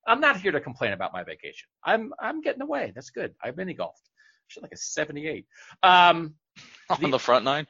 [0.06, 1.68] I'm not here to complain about my vacation.
[1.84, 2.92] I'm I'm getting away.
[2.94, 3.34] That's good.
[3.42, 4.08] I've mini golfed.
[4.48, 5.46] Should like a 78.
[5.82, 6.34] Um,
[6.90, 7.66] on the front nine.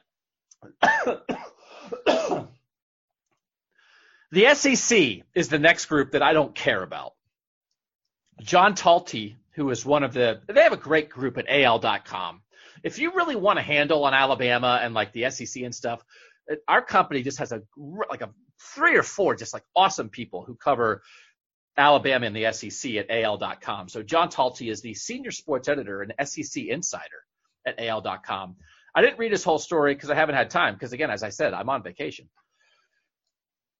[4.31, 7.13] the SEC is the next group that I don't care about.
[8.41, 12.41] John Talty, who is one of the, they have a great group at AL.com.
[12.83, 16.03] If you really want a handle on Alabama and like the SEC and stuff,
[16.67, 17.61] our company just has a
[18.09, 18.29] like a
[18.75, 21.01] three or four just like awesome people who cover
[21.77, 23.89] Alabama and the SEC at AL.com.
[23.89, 27.23] So John Talty is the senior sports editor and SEC insider
[27.65, 28.55] at AL.com.
[28.93, 30.73] I didn't read his whole story because I haven't had time.
[30.73, 32.29] Because again, as I said, I'm on vacation.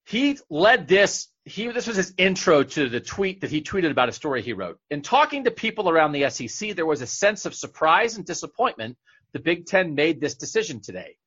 [0.06, 1.28] He led this.
[1.46, 4.54] He this was his intro to the tweet that he tweeted about a story he
[4.54, 4.80] wrote.
[4.92, 8.98] In talking to people around the SEC, there was a sense of surprise and disappointment.
[9.34, 11.18] The Big Ten made this decision today.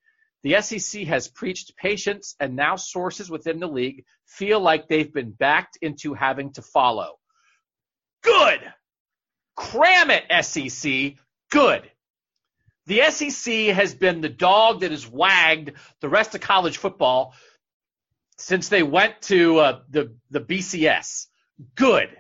[0.44, 5.31] The SEC has preached patience, and now sources within the league feel like they've been
[5.31, 7.18] backed into having to follow.
[8.22, 8.61] Good.
[9.57, 11.14] Cram it, SEC.
[11.50, 11.90] Good.
[12.87, 17.35] The SEC has been the dog that has wagged the rest of college football
[18.38, 21.27] since they went to uh, the the BCS.
[21.75, 22.11] Good.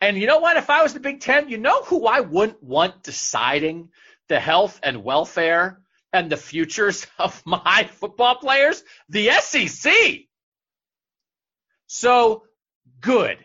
[0.00, 0.56] And you know what?
[0.56, 3.90] If I was the Big Ten, you know who I wouldn't want deciding
[4.28, 5.80] the health and welfare
[6.12, 8.82] and the futures of my football players?
[9.08, 9.92] The SEC.
[11.86, 12.44] So
[13.00, 13.38] good.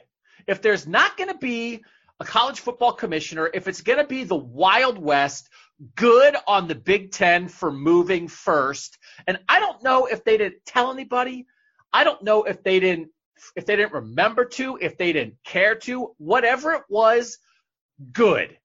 [0.48, 1.84] If there's not going to be
[2.20, 5.50] a college football commissioner, if it's going to be the Wild West,
[5.96, 8.98] good on the Big Ten for moving first.
[9.28, 11.46] And I don't know if they didn't tell anybody.
[11.94, 13.10] I don't know if they didn't
[13.56, 17.38] if they didn't remember to, if they didn't care to, whatever it was,
[18.12, 18.58] good.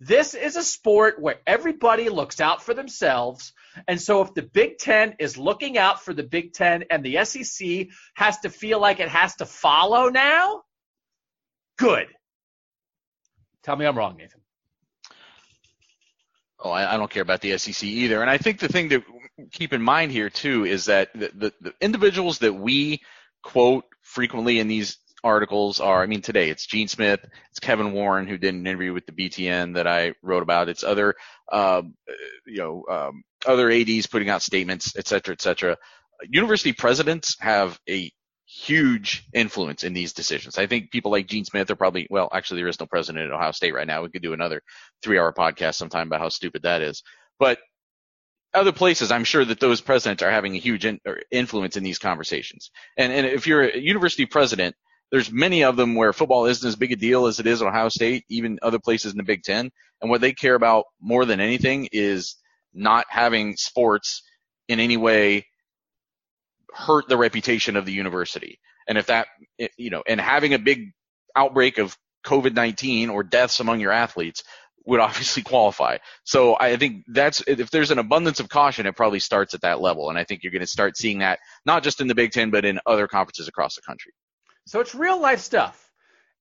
[0.00, 3.52] This is a sport where everybody looks out for themselves.
[3.88, 7.24] And so if the Big Ten is looking out for the Big Ten and the
[7.24, 10.62] SEC has to feel like it has to follow now,
[11.78, 12.08] good.
[13.62, 14.40] Tell me I'm wrong, Nathan.
[16.58, 18.22] Oh, I, I, don't care about the SEC either.
[18.22, 19.02] And I think the thing to
[19.52, 23.00] keep in mind here too is that the, the, the individuals that we
[23.42, 27.20] quote frequently in these articles are, I mean, today it's Gene Smith,
[27.50, 30.68] it's Kevin Warren who did an interview with the BTN that I wrote about.
[30.68, 31.14] It's other,
[31.50, 31.82] uh,
[32.46, 35.76] you know, um, other ads putting out statements, et cetera, et cetera.
[36.30, 38.10] University presidents have a
[38.46, 40.56] huge influence in these decisions.
[40.56, 43.32] I think people like Gene Smith are probably, well, actually there is no president at
[43.32, 44.02] Ohio State right now.
[44.02, 44.62] We could do another
[45.02, 47.02] three hour podcast sometime about how stupid that is.
[47.38, 47.58] But
[48.54, 51.98] other places, I'm sure that those presidents are having a huge in, influence in these
[51.98, 52.70] conversations.
[52.96, 54.74] And, and if you're a university president,
[55.10, 57.68] there's many of them where football isn't as big a deal as it is at
[57.68, 59.70] Ohio State, even other places in the Big Ten.
[60.00, 62.36] And what they care about more than anything is
[62.74, 64.22] not having sports
[64.68, 65.46] in any way
[66.72, 68.58] hurt the reputation of the university.
[68.88, 69.28] And if that,
[69.76, 70.92] you know, and having a big
[71.34, 74.42] outbreak of COVID-19 or deaths among your athletes
[74.86, 75.98] would obviously qualify.
[76.24, 79.80] So I think that's, if there's an abundance of caution, it probably starts at that
[79.80, 80.08] level.
[80.08, 82.50] And I think you're going to start seeing that not just in the Big Ten,
[82.50, 84.12] but in other conferences across the country.
[84.66, 85.82] So it's real life stuff.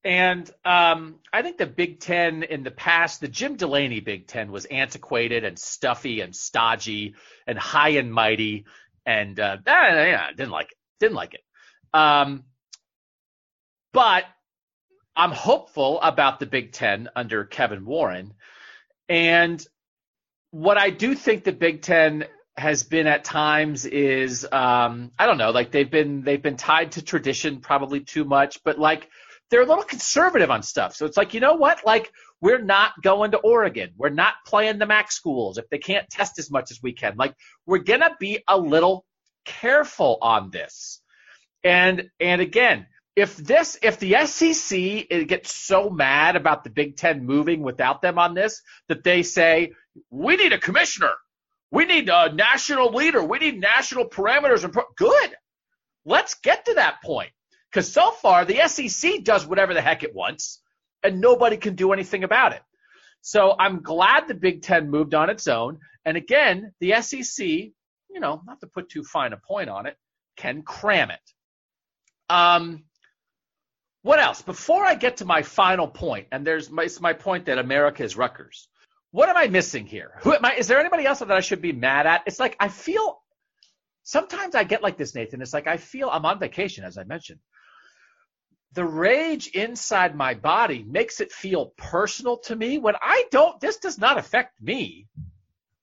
[0.04, 4.52] And um, I think the Big Ten in the past, the Jim Delaney Big Ten
[4.52, 7.16] was antiquated and stuffy and stodgy
[7.48, 8.66] and high and mighty,
[9.04, 10.78] and uh, yeah, didn't like it.
[11.00, 11.42] Didn't like it.
[11.92, 12.44] Um,
[13.94, 14.26] but
[15.16, 18.34] I'm hopeful about the Big Ten under Kevin Warren,
[19.08, 19.66] and
[20.52, 22.26] what I do think the Big Ten
[22.58, 26.94] has been at times is um, I don't know, like they've been they've been tied
[26.94, 29.10] to tradition probably too much, but like
[29.50, 30.96] they're a little conservative on stuff.
[30.96, 31.86] So it's like, you know what?
[31.86, 33.92] Like we're not going to Oregon.
[33.98, 37.16] We're not playing the MAC schools if they can't test as much as we can.
[37.18, 39.06] Like we're gonna be a little
[39.44, 41.02] careful on this.
[41.64, 47.26] And and again, if this if the SEC gets so mad about the Big Ten
[47.26, 49.72] moving without them on this that they say
[50.10, 51.12] we need a commissioner
[51.76, 53.22] we need a national leader.
[53.22, 54.64] We need national parameters.
[54.64, 55.36] And pro- good.
[56.06, 57.32] Let's get to that point.
[57.70, 60.62] Because so far, the SEC does whatever the heck it wants,
[61.04, 62.62] and nobody can do anything about it.
[63.20, 65.80] So I'm glad the Big Ten moved on its own.
[66.06, 69.98] And again, the SEC, you know, not to put too fine a point on it,
[70.38, 71.20] can cram it.
[72.30, 72.86] Um,
[74.06, 74.42] what else?
[74.42, 78.16] Before I get to my final point, and there's my, my point that America is
[78.16, 78.68] Rutgers
[79.16, 80.12] what am I missing here?
[80.24, 80.56] Who am I?
[80.56, 82.24] Is there anybody else that I should be mad at?
[82.28, 83.18] It's like I feel
[84.04, 85.42] sometimes I get like this, Nathan.
[85.42, 87.40] It's like I feel I'm on vacation, as I mentioned.
[88.74, 93.78] The rage inside my body makes it feel personal to me when I don't, this
[93.78, 95.08] does not affect me.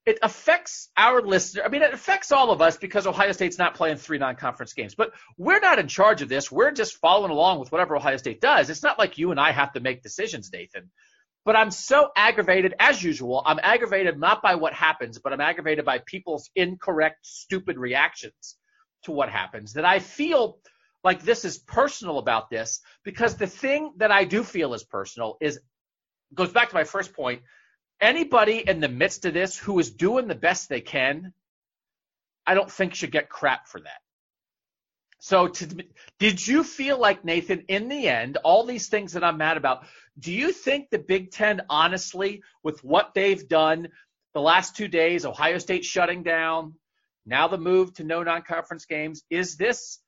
[0.05, 1.63] It affects our listener.
[1.65, 4.73] I mean, it affects all of us because Ohio State's not playing three non conference
[4.73, 4.95] games.
[4.95, 6.51] But we're not in charge of this.
[6.51, 8.69] We're just following along with whatever Ohio State does.
[8.69, 10.91] It's not like you and I have to make decisions, Nathan
[11.45, 13.43] but I'm so aggravated as usual.
[13.45, 18.57] I'm aggravated not by what happens, but I'm aggravated by people's incorrect, stupid reactions
[19.05, 20.59] to what happens that I feel
[21.03, 25.37] like this is personal about this because the thing that I do feel is personal
[25.41, 25.59] is
[26.33, 27.43] goes back to my first point.
[28.03, 31.33] Anybody in the midst of this who is doing the best they can,
[32.45, 34.01] I don't think should get crap for that.
[35.21, 35.85] So, to,
[36.19, 39.87] did you feel like Nathan, in the end, all these things that I'm mad about,
[40.19, 43.87] do you think the Big Ten, honestly, with what they've done
[44.35, 46.75] the last two days, Ohio State shutting down,
[47.25, 50.01] now the move to no non-conference games, is this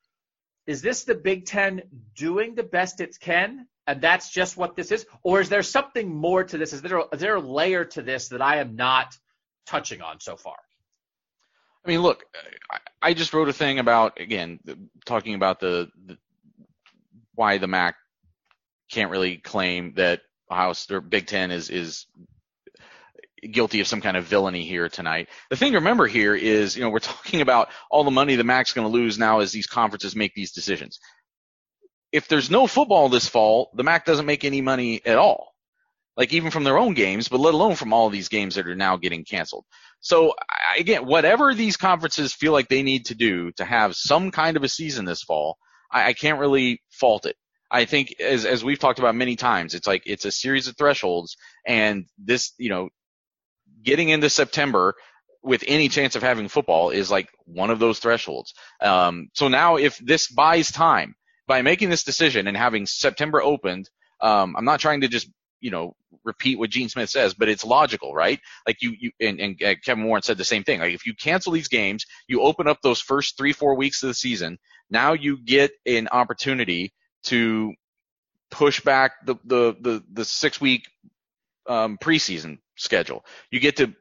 [0.66, 1.82] is this the Big Ten
[2.16, 6.14] doing the best it can, and that's just what this is, or is there something
[6.14, 6.72] more to this?
[6.72, 9.16] Is there a layer to this that I am not
[9.66, 10.56] touching on so far?
[11.84, 12.24] I mean, look,
[13.02, 14.60] I just wrote a thing about again
[15.04, 16.16] talking about the, the
[17.34, 17.96] why the MAC
[18.90, 20.20] can't really claim that
[20.50, 22.06] Ohio or Big Ten is is
[23.50, 25.28] guilty of some kind of villainy here tonight.
[25.50, 28.44] The thing to remember here is, you know, we're talking about all the money the
[28.44, 31.00] MAC's going to lose now as these conferences make these decisions.
[32.14, 35.52] If there's no football this fall, the MAC doesn't make any money at all.
[36.16, 38.76] Like even from their own games, but let alone from all these games that are
[38.76, 39.64] now getting canceled.
[39.98, 40.34] So
[40.78, 44.62] again, whatever these conferences feel like they need to do to have some kind of
[44.62, 45.58] a season this fall,
[45.90, 47.34] I, I can't really fault it.
[47.68, 50.76] I think as as we've talked about many times, it's like it's a series of
[50.76, 52.90] thresholds, and this, you know,
[53.82, 54.94] getting into September
[55.42, 58.54] with any chance of having football is like one of those thresholds.
[58.80, 63.88] Um, so now if this buys time by making this decision and having September opened,
[64.20, 65.28] um, I'm not trying to just,
[65.60, 68.40] you know, repeat what Gene Smith says, but it's logical, right?
[68.66, 70.80] Like you, you and, and Kevin Warren said the same thing.
[70.80, 74.08] Like if you cancel these games, you open up those first three, four weeks of
[74.08, 74.58] the season.
[74.90, 76.92] Now you get an opportunity
[77.24, 77.74] to
[78.50, 80.88] push back the, the, the, the six week
[81.66, 83.24] um, preseason schedule.
[83.50, 83.94] You get to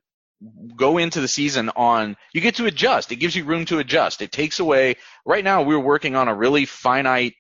[0.76, 3.12] go into the season on you get to adjust.
[3.12, 4.22] It gives you room to adjust.
[4.22, 7.34] It takes away right now we're working on a really finite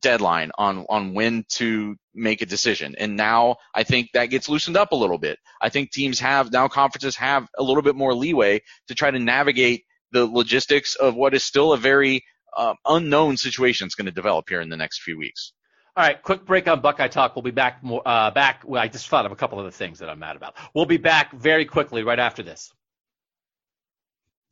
[0.00, 2.94] deadline on on when to make a decision.
[2.98, 5.38] And now I think that gets loosened up a little bit.
[5.60, 9.18] I think teams have now conferences have a little bit more leeway to try to
[9.18, 12.24] navigate the logistics of what is still a very
[12.56, 15.52] uh, unknown situation that's going to develop here in the next few weeks.
[15.96, 17.36] All right, quick break on Buckeye Talk.
[17.36, 18.62] We'll be back more, uh, back.
[18.64, 20.56] Well, I just thought of a couple of the things that I'm mad about.
[20.74, 22.72] We'll be back very quickly right after this.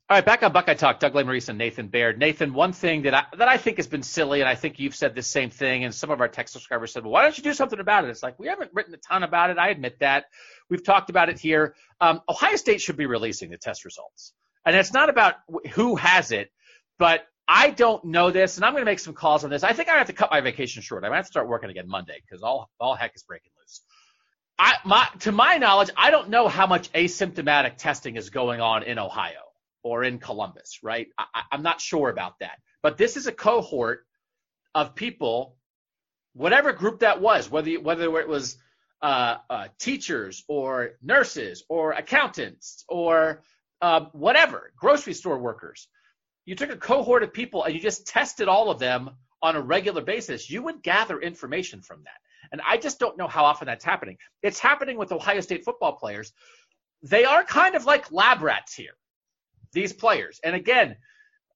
[0.09, 1.01] All right, back on Buckeye Talk.
[1.01, 2.19] Doug Lesmerises and Nathan Baird.
[2.19, 4.95] Nathan, one thing that I that I think has been silly, and I think you've
[4.95, 7.43] said the same thing, and some of our text subscribers said, "Well, why don't you
[7.43, 9.59] do something about it?" It's like we haven't written a ton about it.
[9.59, 10.27] I admit that.
[10.69, 11.75] We've talked about it here.
[12.01, 14.33] Um, Ohio State should be releasing the test results,
[14.65, 15.37] and it's not about
[15.73, 16.53] who has it,
[16.99, 19.65] but I don't know this, and I'm going to make some calls on this.
[19.65, 21.05] I think I have to cut my vacation short.
[21.05, 23.83] I might have to start working again Monday because all all heck is breaking loose.
[24.59, 28.85] I, my, to my knowledge, I don't know how much asymptomatic testing is going on
[28.85, 29.41] in Ohio
[29.83, 31.09] or in Columbus, right?
[31.19, 32.59] I, I'm not sure about that.
[32.83, 34.07] But this is a cohort
[34.75, 35.57] of people,
[36.35, 38.57] whatever group that was, whether whether it was
[39.03, 43.43] uh, uh, teachers or nurses or accountants or
[43.81, 45.89] uh, whatever, grocery store workers
[46.45, 49.11] you took a cohort of people and you just tested all of them
[49.43, 52.19] on a regular basis, you would gather information from that.
[52.53, 54.19] And I just don't know how often that's happening.
[54.43, 56.33] It's happening with Ohio State football players.
[57.03, 58.93] They are kind of like lab rats here,
[59.73, 60.41] these players.
[60.45, 60.97] And again,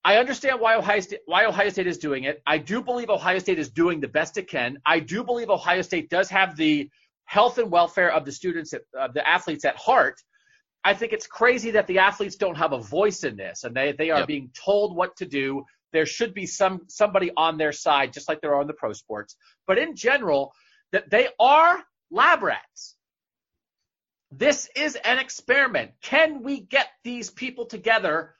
[0.04, 2.40] I understand why Ohio State why Ohio State is doing it.
[2.46, 4.78] I do believe Ohio State is doing the best it can.
[4.86, 6.88] I do believe Ohio State does have the
[7.24, 10.22] health and welfare of the students, uh, the athletes at heart.
[10.86, 13.90] I think it's crazy that the athletes don't have a voice in this and they,
[13.90, 14.28] they are yep.
[14.28, 15.64] being told what to do.
[15.92, 18.92] There should be some somebody on their side, just like there are in the pro
[18.92, 19.34] sports.
[19.66, 20.52] But in general,
[20.92, 22.94] that they are lab rats.
[24.30, 25.90] This is an experiment.
[26.02, 28.36] Can we get these people together,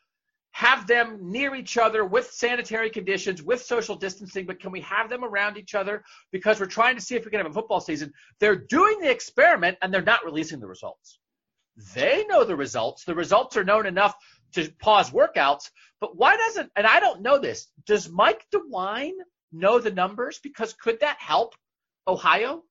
[0.52, 5.10] have them near each other with sanitary conditions, with social distancing, but can we have
[5.10, 7.80] them around each other because we're trying to see if we can have a football
[7.80, 8.12] season?
[8.38, 11.18] They're doing the experiment and they're not releasing the results.
[11.94, 13.04] They know the results.
[13.04, 14.14] The results are known enough
[14.52, 15.70] to pause workouts.
[16.00, 19.12] But why doesn't, and I don't know this, does Mike DeWine
[19.52, 20.38] know the numbers?
[20.42, 21.54] Because could that help
[22.08, 22.62] Ohio?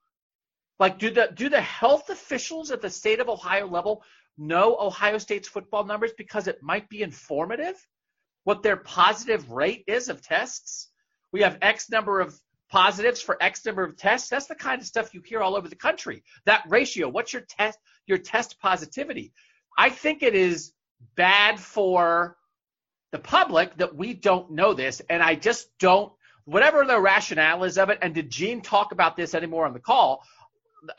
[0.79, 4.03] Like, do the, do the health officials at the state of Ohio level
[4.37, 7.75] know Ohio State's football numbers because it might be informative?
[8.43, 10.89] What their positive rate is of tests?
[11.31, 12.39] We have X number of
[12.69, 14.29] positives for X number of tests.
[14.29, 16.23] That's the kind of stuff you hear all over the country.
[16.45, 19.33] That ratio, what's your test, your test positivity?
[19.77, 20.73] I think it is
[21.15, 22.37] bad for
[23.11, 25.01] the public that we don't know this.
[25.09, 26.11] And I just don't,
[26.45, 27.99] whatever the rationale is of it.
[28.01, 30.23] And did Gene talk about this anymore on the call?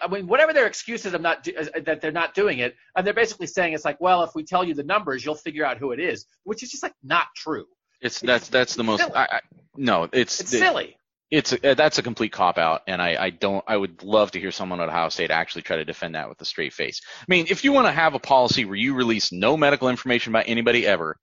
[0.00, 3.06] I mean, whatever their excuses of not do, uh, that they're not doing it, and
[3.06, 5.78] they're basically saying it's like, well, if we tell you the numbers, you'll figure out
[5.78, 7.66] who it is, which is just like not true.
[8.00, 9.02] It's that's that's the most.
[9.14, 9.40] I, I,
[9.76, 10.96] no, it's It's silly.
[11.30, 13.64] It's a, that's a complete cop out, and I, I don't.
[13.66, 16.40] I would love to hear someone at Ohio State actually try to defend that with
[16.40, 17.00] a straight face.
[17.20, 20.32] I mean, if you want to have a policy where you release no medical information
[20.32, 21.16] about anybody ever,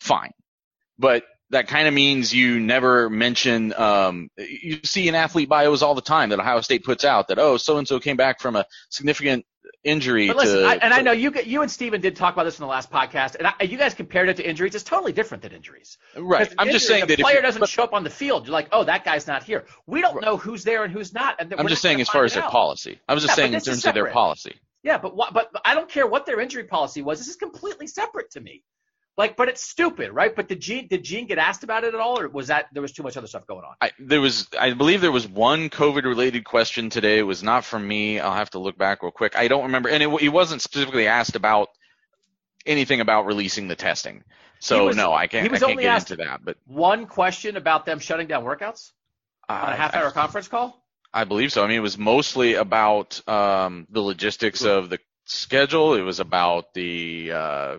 [0.00, 0.32] fine.
[0.98, 3.72] But that kind of means you never mention.
[3.74, 7.38] Um, you see in athlete bios all the time that Ohio State puts out that
[7.38, 9.46] oh, so and so came back from a significant
[9.82, 10.28] injury.
[10.28, 12.58] But listen, to, I, and I know you you and Steven did talk about this
[12.58, 14.74] in the last podcast, and I, you guys compared it to injuries.
[14.74, 15.98] It's totally different than injuries.
[16.16, 16.52] Right.
[16.58, 18.10] I'm just saying the that if the player you- doesn't but show up on the
[18.10, 19.64] field, you're like, oh, that guy's not here.
[19.86, 21.36] We don't know who's there and who's not.
[21.40, 22.90] And I'm just saying as far as their policy.
[22.92, 23.00] policy.
[23.08, 24.54] I was just Yeah, saying in terms of their policy.
[24.82, 27.18] Yeah, but what, but I don't care what their injury policy was.
[27.18, 28.62] This is completely separate to me.
[29.16, 30.34] Like, but it's stupid, right?
[30.34, 32.82] But did Gene did Gene get asked about it at all, or was that there
[32.82, 33.74] was too much other stuff going on?
[33.80, 37.18] I, there was, I believe there was one COVID-related question today.
[37.18, 38.18] It was not from me.
[38.18, 39.36] I'll have to look back real quick.
[39.36, 41.68] I don't remember, and it, he wasn't specifically asked about
[42.66, 44.24] anything about releasing the testing.
[44.58, 45.44] So was- no, I can't.
[45.44, 46.44] he was I can't only get asked- into that.
[46.44, 48.90] But One question about them shutting down workouts
[49.48, 50.82] on a half hour conference call.
[51.12, 51.62] I believe so.
[51.62, 55.94] I mean, it was mostly about um, the logistics of the schedule.
[55.94, 57.76] It was about the uh,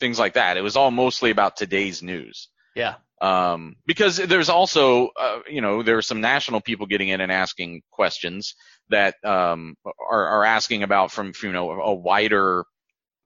[0.00, 0.56] things like that.
[0.56, 2.48] It was all mostly about today's news.
[2.74, 2.94] Yeah.
[3.20, 7.30] Um, because there's also, uh, you know, there are some national people getting in and
[7.30, 8.54] asking questions
[8.88, 9.76] that um,
[10.10, 12.64] are, are asking about from, from you know a wider,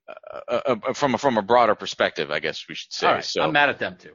[0.09, 3.07] uh, uh, uh, from a, from a broader perspective, I guess we should say.
[3.07, 4.12] All right, so I'm mad at them too.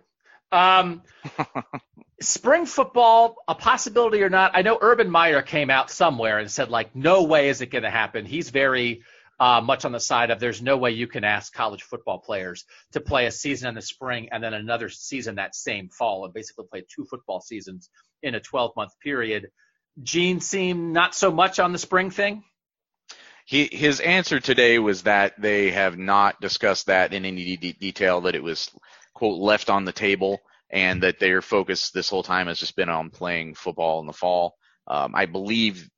[0.52, 1.02] Um,
[2.22, 4.52] spring football, a possibility or not?
[4.54, 7.84] I know Urban Meyer came out somewhere and said like, no way is it going
[7.84, 8.26] to happen.
[8.26, 9.02] He's very
[9.42, 12.64] uh, much on the side of there's no way you can ask college football players
[12.92, 16.34] to play a season in the spring and then another season that same fall and
[16.34, 17.89] basically play two football seasons
[18.22, 19.48] in a 12 month period.
[20.04, 22.44] Gene seemed not so much on the spring thing.
[23.48, 28.22] He, his answer today was that they have not discussed that in any de- detail,
[28.22, 28.70] that it was,
[29.16, 30.39] quote, left on the table,
[30.70, 34.14] and that their focus this whole time has just been on playing football in the
[34.14, 34.56] fall.
[34.86, 35.89] Um, I believe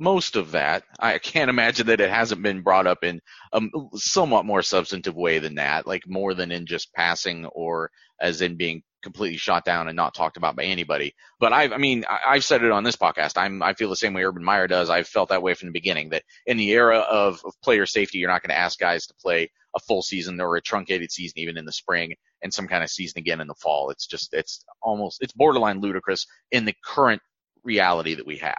[0.00, 0.82] most of that.
[0.98, 3.20] I can't imagine that it hasn't been brought up in
[3.52, 3.60] a
[3.94, 7.90] somewhat more substantive way than that, like more than in just passing or
[8.20, 11.14] as in being completely shot down and not talked about by anybody.
[11.38, 13.32] But I've, I mean, I've said it on this podcast.
[13.36, 14.90] I'm, I feel the same way Urban Meyer does.
[14.90, 18.18] I've felt that way from the beginning that in the era of, of player safety,
[18.18, 21.38] you're not going to ask guys to play a full season or a truncated season
[21.38, 23.90] even in the spring and some kind of season again in the fall.
[23.90, 27.22] It's just, it's almost, it's borderline ludicrous in the current
[27.62, 28.54] reality that we have.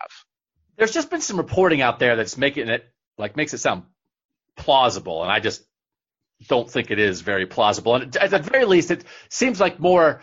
[0.77, 2.85] There's just been some reporting out there that's making it
[3.17, 3.83] like makes it sound
[4.55, 5.63] plausible, and I just
[6.47, 7.95] don't think it is very plausible.
[7.95, 10.21] And at the very least, it seems like more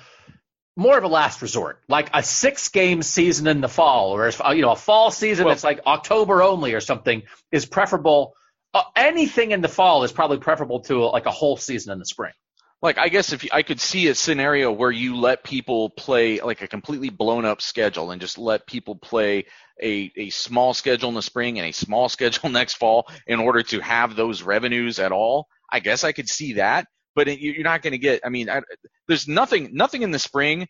[0.77, 4.63] more of a last resort, like a six game season in the fall, or you
[4.63, 8.35] know a fall season Well- that's like October only or something is preferable.
[8.75, 12.05] Uh, anything in the fall is probably preferable to like a whole season in the
[12.05, 12.33] spring.
[12.81, 16.41] Like I guess if you, I could see a scenario where you let people play
[16.41, 19.47] like a completely blown up schedule and just let people play
[19.83, 23.63] a, a small schedule in the spring and a small schedule next fall in order
[23.63, 25.49] to have those revenues at all.
[25.73, 28.21] I guess I could see that, but it, you- you're not going to get.
[28.25, 28.63] I mean, I,
[29.09, 30.69] there's nothing nothing in the spring.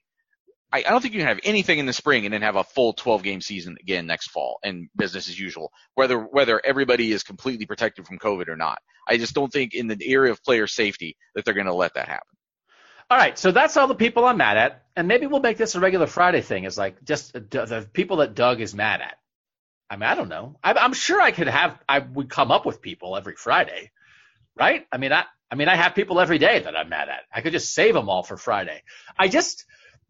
[0.73, 2.65] I, I don't think you can have anything in the spring and then have a
[2.65, 7.23] full 12 game season again next fall and business as usual, whether whether everybody is
[7.23, 8.79] completely protected from COVID or not.
[9.09, 11.95] I just don't think in the area of player safety that they're going to let
[11.95, 12.37] that happen.
[13.11, 15.75] All right, so that's all the people I'm mad at, and maybe we'll make this
[15.75, 16.65] a regular Friday thing.
[16.65, 19.17] Is like just the, people that Doug is mad at.
[19.89, 20.57] I mean, I don't know.
[20.63, 21.79] I, I'm sure I could have.
[21.89, 23.91] I would come up with people every Friday,
[24.57, 24.87] right?
[24.93, 25.25] I mean, I.
[25.51, 27.21] I mean, I have people every day that I'm mad at.
[27.33, 28.83] I could just save them all for Friday.
[29.19, 29.65] I just,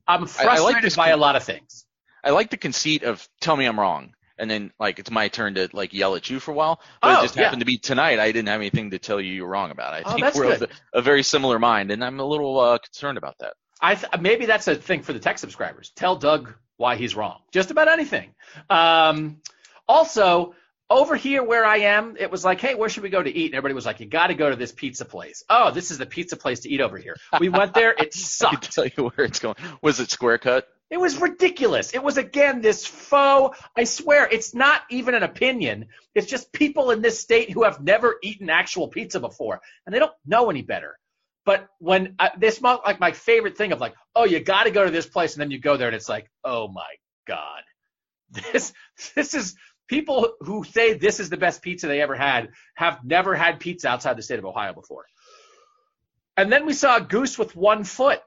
[0.08, 1.84] I'm I frustrated like this by a lot of things.
[2.24, 5.54] I like the conceit of tell me I'm wrong, and then like it's my turn
[5.54, 6.80] to like yell at you for a while.
[7.00, 7.44] But Oh, it just yeah.
[7.44, 8.18] happened to be tonight.
[8.18, 9.94] I didn't have anything to tell you you're wrong about.
[9.94, 13.18] I Oh, think we're of a very similar mind, and I'm a little uh, concerned
[13.18, 13.52] about that.
[13.80, 15.92] I th- maybe that's a thing for the tech subscribers.
[15.94, 17.40] Tell Doug why he's wrong.
[17.52, 18.34] Just about anything.
[18.70, 19.40] Um,
[19.86, 20.54] also,
[20.90, 23.46] over here where I am, it was like, hey, where should we go to eat?
[23.46, 25.44] And everybody was like, you got to go to this pizza place.
[25.48, 27.16] Oh, this is the pizza place to eat over here.
[27.38, 27.92] We went there.
[27.92, 28.54] It sucked.
[28.56, 29.56] I can tell you where it's going.
[29.82, 30.66] Was it square cut?
[30.90, 31.92] It was ridiculous.
[31.92, 33.58] It was again this faux.
[33.76, 35.88] I swear, it's not even an opinion.
[36.14, 39.98] It's just people in this state who have never eaten actual pizza before, and they
[39.98, 40.98] don't know any better.
[41.44, 44.70] But when I, this mo- like my favorite thing of like, oh, you got to
[44.70, 46.94] go to this place, and then you go there, and it's like, oh my
[47.26, 47.62] god,
[48.30, 48.72] this
[49.14, 49.56] this is
[49.88, 53.88] people who say this is the best pizza they ever had have never had pizza
[53.88, 55.06] outside the state of Ohio before.
[56.36, 58.20] And then we saw a goose with one foot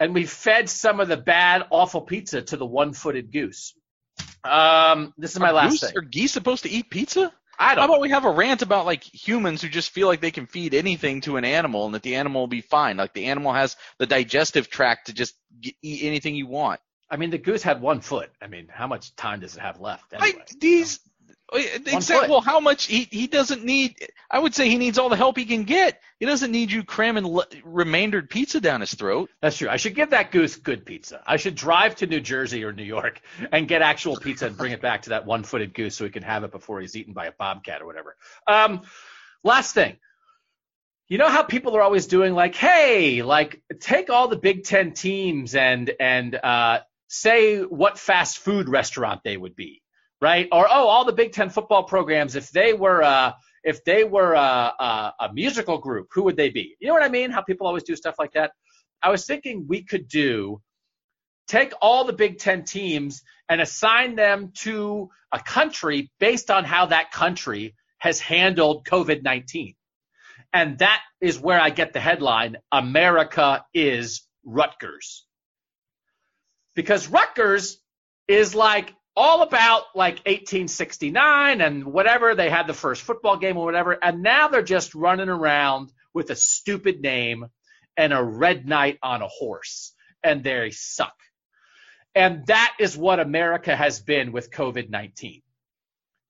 [0.00, 3.74] and we fed some of the bad, awful pizza to the one-footed goose.
[4.44, 5.98] Um, this is my Are last goose, thing.
[5.98, 7.32] Are geese supposed to eat pizza?
[7.58, 7.84] I How don't.
[7.86, 10.74] about we have a rant about like humans who just feel like they can feed
[10.74, 12.96] anything to an animal and that the animal will be fine?
[12.96, 15.34] Like the animal has the digestive tract to just
[15.82, 16.80] eat anything you want.
[17.10, 18.30] I mean, the goose had one foot.
[18.40, 20.12] I mean, how much time does it have left?
[20.12, 20.40] Anyway?
[20.40, 21.00] I, these
[21.50, 21.86] foot.
[21.86, 22.28] exactly.
[22.28, 23.96] Well, how much he he doesn't need?
[24.30, 26.00] I would say he needs all the help he can get.
[26.20, 29.30] He doesn't need you cramming le- remaindered pizza down his throat.
[29.40, 29.68] That's true.
[29.68, 31.22] I should give that goose good pizza.
[31.26, 33.20] I should drive to New Jersey or New York
[33.52, 36.22] and get actual pizza and bring it back to that one-footed goose so he can
[36.22, 38.16] have it before he's eaten by a bobcat or whatever.
[38.46, 38.82] Um,
[39.42, 39.96] last thing.
[41.08, 44.92] You know how people are always doing like, hey, like take all the Big Ten
[44.92, 49.82] teams and and uh, say what fast food restaurant they would be,
[50.20, 50.48] right?
[50.52, 53.32] Or oh, all the Big Ten football programs, if they were uh,
[53.64, 56.76] if they were uh, uh, a musical group, who would they be?
[56.80, 57.30] You know what I mean?
[57.30, 58.52] How people always do stuff like that.
[59.02, 60.60] I was thinking we could do
[61.48, 66.86] take all the Big Ten teams and assign them to a country based on how
[66.86, 69.74] that country has handled COVID 19.
[70.52, 75.26] And that is where I get the headline America is Rutgers.
[76.78, 77.76] Because Rutgers
[78.28, 82.36] is like all about like 1869 and whatever.
[82.36, 83.98] They had the first football game or whatever.
[84.00, 87.46] And now they're just running around with a stupid name
[87.96, 89.92] and a red knight on a horse.
[90.22, 91.16] And they suck.
[92.14, 95.42] And that is what America has been with COVID 19.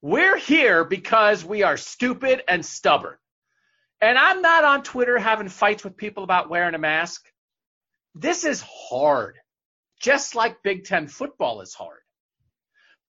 [0.01, 3.19] We're here because we are stupid and stubborn.
[4.01, 7.23] And I'm not on Twitter having fights with people about wearing a mask.
[8.15, 9.37] This is hard,
[9.99, 12.01] just like Big Ten football is hard.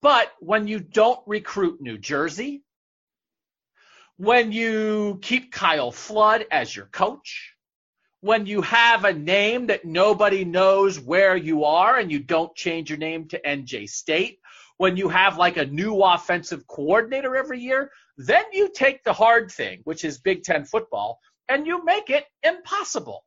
[0.02, 2.62] But when you don't recruit New Jersey,
[4.16, 7.54] when you keep Kyle Flood as your coach,
[8.20, 12.90] when you have a name that nobody knows where you are and you don't change
[12.90, 14.40] your name to NJ State,
[14.76, 19.50] when you have like a new offensive coordinator every year, then you take the hard
[19.50, 23.24] thing, which is Big Ten football, and you make it impossible.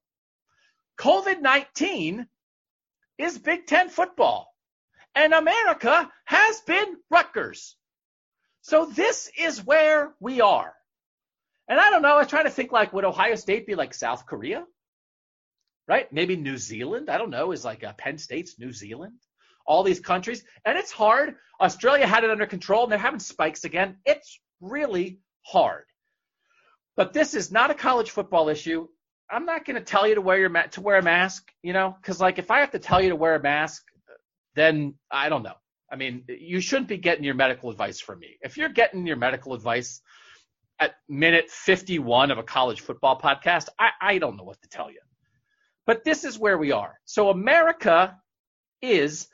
[0.99, 2.28] COVID 19
[3.18, 4.53] is Big Ten football,
[5.16, 7.76] and America has been Rutgers.
[8.61, 10.74] So this is where we are.
[11.68, 13.93] And I don't know, I was trying to think like, would Ohio State be like
[13.93, 14.66] South Korea?
[15.88, 16.11] Right?
[16.11, 17.09] Maybe New Zealand.
[17.09, 17.51] I don't know.
[17.51, 19.20] Is like uh, Penn State's New Zealand?
[19.66, 20.43] All these countries.
[20.66, 21.36] And it's hard.
[21.59, 23.97] Australia had it under control and they're having spikes again.
[24.05, 25.84] It's really hard.
[26.95, 28.88] But this is not a college football issue.
[29.30, 31.74] I'm not going to tell you to wear your ma- to wear a mask, you
[31.74, 33.84] know, because like if I have to tell you to wear a mask,
[34.55, 35.55] then I don't know.
[35.91, 38.38] I mean, you shouldn't be getting your medical advice from me.
[38.41, 40.01] If you're getting your medical advice
[40.80, 44.89] at minute 51 of a college football podcast, I, I don't know what to tell
[44.89, 44.99] you.
[45.86, 46.99] But this is where we are.
[47.05, 48.17] So America
[48.82, 49.28] is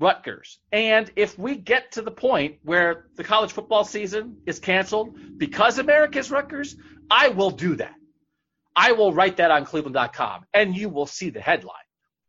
[0.00, 0.60] Rutgers.
[0.72, 5.78] And if we get to the point where the college football season is canceled because
[5.78, 6.76] America is Rutgers,
[7.10, 7.94] I will do that.
[8.80, 11.74] I will write that on cleveland.com and you will see the headline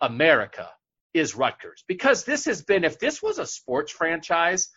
[0.02, 0.68] America
[1.14, 1.84] is Rutgers.
[1.88, 4.70] Because this has been, if this was a sports franchise,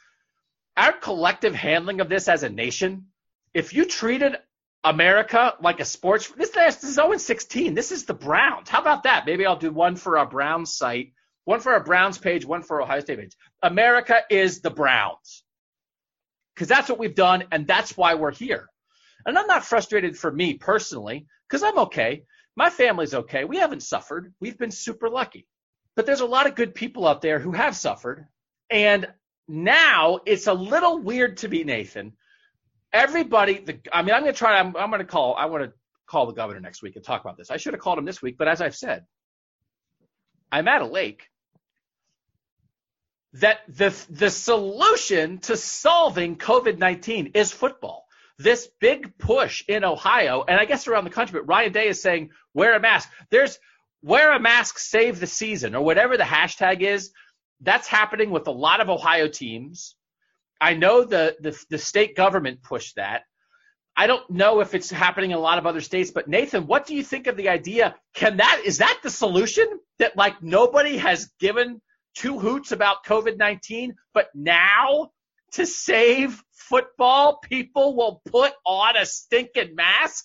[0.76, 3.06] our collective handling of this as a nation,
[3.54, 4.36] if you treated
[4.84, 7.72] America like a sports, this, this is 0 16.
[7.72, 8.68] This is the Browns.
[8.68, 9.24] How about that?
[9.24, 11.14] Maybe I'll do one for our Browns site,
[11.44, 13.32] one for our Browns page, one for Ohio State page.
[13.62, 15.42] America is the Browns.
[16.54, 18.68] Because that's what we've done, and that's why we're here.
[19.24, 22.24] And I'm not frustrated for me personally, because I'm okay.
[22.56, 23.44] My family's okay.
[23.44, 24.32] We haven't suffered.
[24.40, 25.46] We've been super lucky.
[25.94, 28.26] But there's a lot of good people out there who have suffered.
[28.70, 29.06] And
[29.46, 32.14] now it's a little weird to be Nathan.
[32.90, 35.64] Everybody, the, I mean, I'm going to try, I'm, I'm going to call, I want
[35.64, 35.72] to
[36.06, 37.50] call the governor next week and talk about this.
[37.50, 39.04] I should have called him this week, but as I've said,
[40.50, 41.28] I'm at a lake
[43.34, 48.01] that the, the solution to solving COVID-19 is football.
[48.42, 52.02] This big push in Ohio, and I guess around the country, but Ryan Day is
[52.02, 53.08] saying, wear a mask.
[53.30, 53.58] There's,
[54.02, 57.12] wear a mask, save the season, or whatever the hashtag is.
[57.60, 59.94] That's happening with a lot of Ohio teams.
[60.60, 63.22] I know the, the, the state government pushed that.
[63.96, 66.86] I don't know if it's happening in a lot of other states, but Nathan, what
[66.86, 67.94] do you think of the idea?
[68.14, 69.66] Can that, is that the solution?
[69.98, 71.80] That like nobody has given
[72.14, 75.10] two hoots about COVID-19, but now
[75.52, 80.24] to save football, people will put on a stinking mask?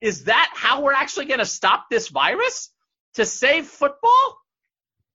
[0.00, 2.70] Is that how we're actually going to stop this virus?
[3.14, 4.38] To save football?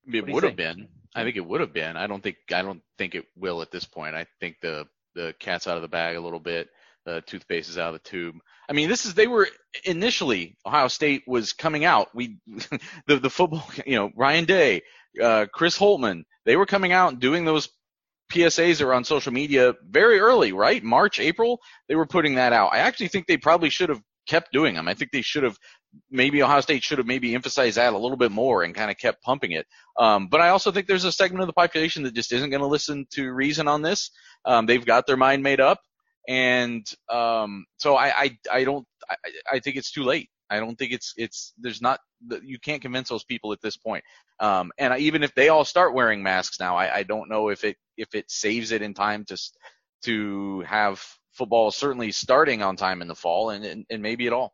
[0.05, 0.87] It would have been.
[1.15, 1.97] I think it would have been.
[1.97, 2.37] I don't think.
[2.53, 4.15] I don't think it will at this point.
[4.15, 4.85] I think the
[5.15, 6.69] the cat's out of the bag a little bit.
[7.05, 8.35] The toothpaste is out of the tube.
[8.69, 9.47] I mean, this is they were
[9.83, 12.13] initially Ohio State was coming out.
[12.13, 12.37] We
[13.07, 13.67] the the football.
[13.85, 14.83] You know, Ryan Day,
[15.21, 16.23] uh, Chris Holtmann.
[16.45, 17.67] They were coming out and doing those
[18.31, 20.83] PSAs are on social media very early, right?
[20.83, 22.73] March, April, they were putting that out.
[22.73, 24.87] I actually think they probably should have kept doing them.
[24.87, 25.57] I think they should have
[26.11, 28.97] maybe Ohio State should have maybe emphasized that a little bit more and kind of
[28.97, 29.65] kept pumping it.
[29.97, 32.61] Um, but I also think there's a segment of the population that just isn't going
[32.61, 34.11] to listen to reason on this.
[34.45, 35.79] Um, they've got their mind made up,
[36.27, 39.15] and um, so I, I I don't I,
[39.53, 40.29] I think it's too late.
[40.49, 41.99] I don't think it's it's there's not
[42.43, 44.03] you can't convince those people at this point.
[44.39, 47.49] Um, and I, even if they all start wearing masks now, I, I don't know
[47.49, 49.37] if it if it saves it in time to
[50.03, 54.33] to have football certainly starting on time in the fall and, and, and maybe at
[54.33, 54.53] all.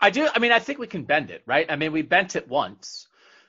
[0.00, 0.28] I do.
[0.34, 1.66] I mean, I think we can bend it, right?
[1.70, 3.06] I mean, we bent it once.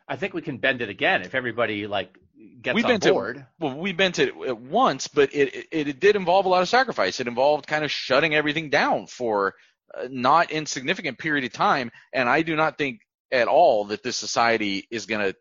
[0.07, 2.17] I think we can bend it again if everybody like
[2.61, 3.37] gets we on bent board.
[3.37, 6.61] It, well, we bent it at once, but it, it it did involve a lot
[6.61, 7.19] of sacrifice.
[7.19, 9.55] It involved kind of shutting everything down for
[9.93, 12.99] Uh, not insignificant period of time, and I do not think
[13.31, 15.35] at all that this society is going to.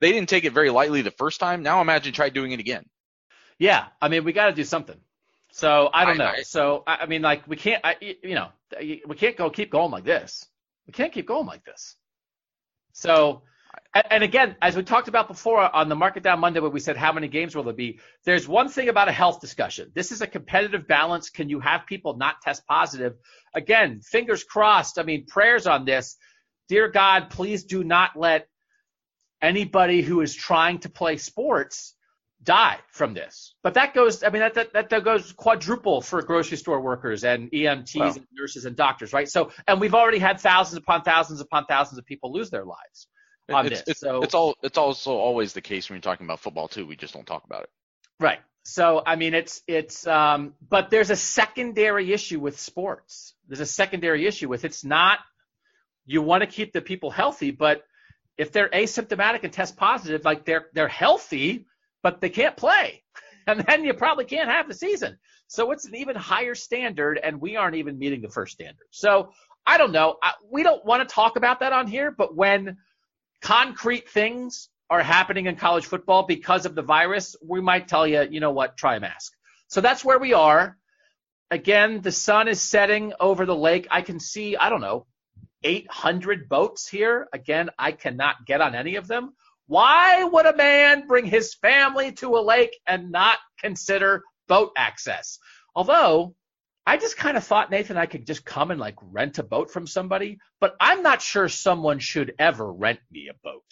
[0.00, 1.62] They didn't take it very lightly the first time.
[1.62, 2.84] Now imagine try doing it again.
[3.58, 4.98] Yeah, I mean, we got to do something.
[5.52, 6.30] So I don't I- know.
[6.38, 8.48] I- so I, I mean, like we can't, I, you know,
[8.80, 10.44] we can't go keep going like this.
[10.86, 11.94] We can't keep going like this.
[12.92, 13.42] So,
[13.94, 16.80] and, and again, as we talked about before on the Market Down Monday, where we
[16.80, 17.98] said how many games will there be?
[18.24, 19.90] There's one thing about a health discussion.
[19.94, 21.30] This is a competitive balance.
[21.30, 23.14] Can you have people not test positive?
[23.54, 24.98] Again, fingers crossed.
[24.98, 26.16] I mean, prayers on this.
[26.68, 28.48] Dear God, please do not let
[29.40, 31.94] anybody who is trying to play sports
[32.42, 33.54] die from this.
[33.62, 37.50] But that goes, I mean, that, that, that goes quadruple for grocery store workers and
[37.50, 38.12] EMTs Well.
[38.14, 39.28] and nurses and doctors, right?
[39.28, 43.08] So, and we've already had thousands upon thousands upon thousands of people lose their lives
[43.52, 43.88] on it's, this.
[43.88, 46.86] it's, so, it's all it's also always the case when you're talking about football too.
[46.86, 47.70] We just don't talk about it.
[48.20, 48.40] right.
[48.68, 53.32] So, I mean, it's, it's, um, but there's a secondary issue with sports.
[53.46, 55.20] There's a secondary issue with it's not,
[56.04, 57.84] you want to keep the people healthy, but
[58.36, 61.68] if they're asymptomatic and test positive, like they're, they're healthy,
[62.02, 63.02] but they can't play.
[63.48, 65.18] And then you probably can't have the season.
[65.46, 68.88] So it's an even higher standard, and we aren't even meeting the first standard.
[68.90, 69.30] So
[69.64, 70.16] I don't know.
[70.20, 72.78] I, we don't want to talk about that on here, but when
[73.46, 78.26] concrete things are happening in college football because of the virus, we might tell you,
[78.28, 79.32] you know what, try a mask.
[79.68, 80.76] So that's where we are.
[81.52, 83.86] Again, the sun is setting over the lake.
[83.88, 85.06] I can see, I don't know,
[85.62, 87.28] 800 boats here.
[87.32, 89.34] Again, I cannot get on any of them.
[89.68, 95.38] Why would a man bring his family to a lake and not consider boat access?
[95.72, 96.34] Although,
[96.86, 99.70] I just kind of thought, Nathan, I could just come and like rent a boat
[99.70, 103.64] from somebody, but I'm not sure someone should ever rent me a boat.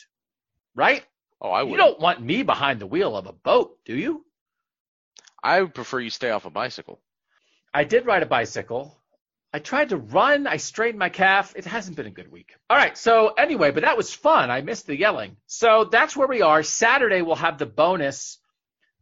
[0.75, 1.05] Right?
[1.41, 1.71] Oh, I would.
[1.71, 4.25] You don't want me behind the wheel of a boat, do you?
[5.43, 7.01] I would prefer you stay off a bicycle.
[7.73, 8.99] I did ride a bicycle.
[9.53, 10.49] I tried to run.
[10.49, 11.53] I strained my calf.
[11.55, 12.55] It hasn't been a good week.
[12.69, 12.99] All right.
[12.99, 14.51] So anyway, but that was fun.
[14.51, 15.37] I missed the yelling.
[15.47, 16.65] So that's where we are.
[16.65, 18.39] Saturday we'll have the bonus.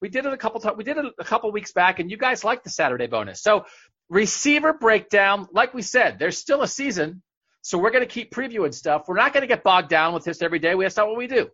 [0.02, 0.76] We did it a couple times.
[0.76, 3.40] We did it a couple weeks back, and you guys liked the Saturday bonus.
[3.40, 3.64] So
[4.12, 5.48] receiver breakdown.
[5.52, 7.22] Like we said, there's still a season,
[7.62, 9.08] so we're going to keep previewing stuff.
[9.08, 10.74] We're not going to get bogged down with this every day.
[10.74, 11.48] We that's not what we do.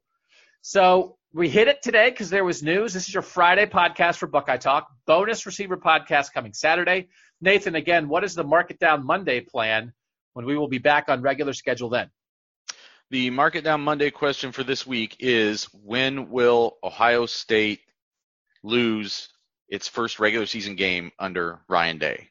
[0.60, 2.92] So we hit it today because there was news.
[2.92, 4.88] This is your Friday podcast for Buckeye Talk.
[5.06, 7.08] Bonus receiver podcast coming Saturday.
[7.40, 9.92] Nathan, again, what is the Market Down Monday plan
[10.32, 12.10] when we will be back on regular schedule then?
[13.10, 17.82] The Market Down Monday question for this week is when will Ohio State
[18.64, 19.28] lose
[19.68, 22.30] its first regular season game under Ryan Day?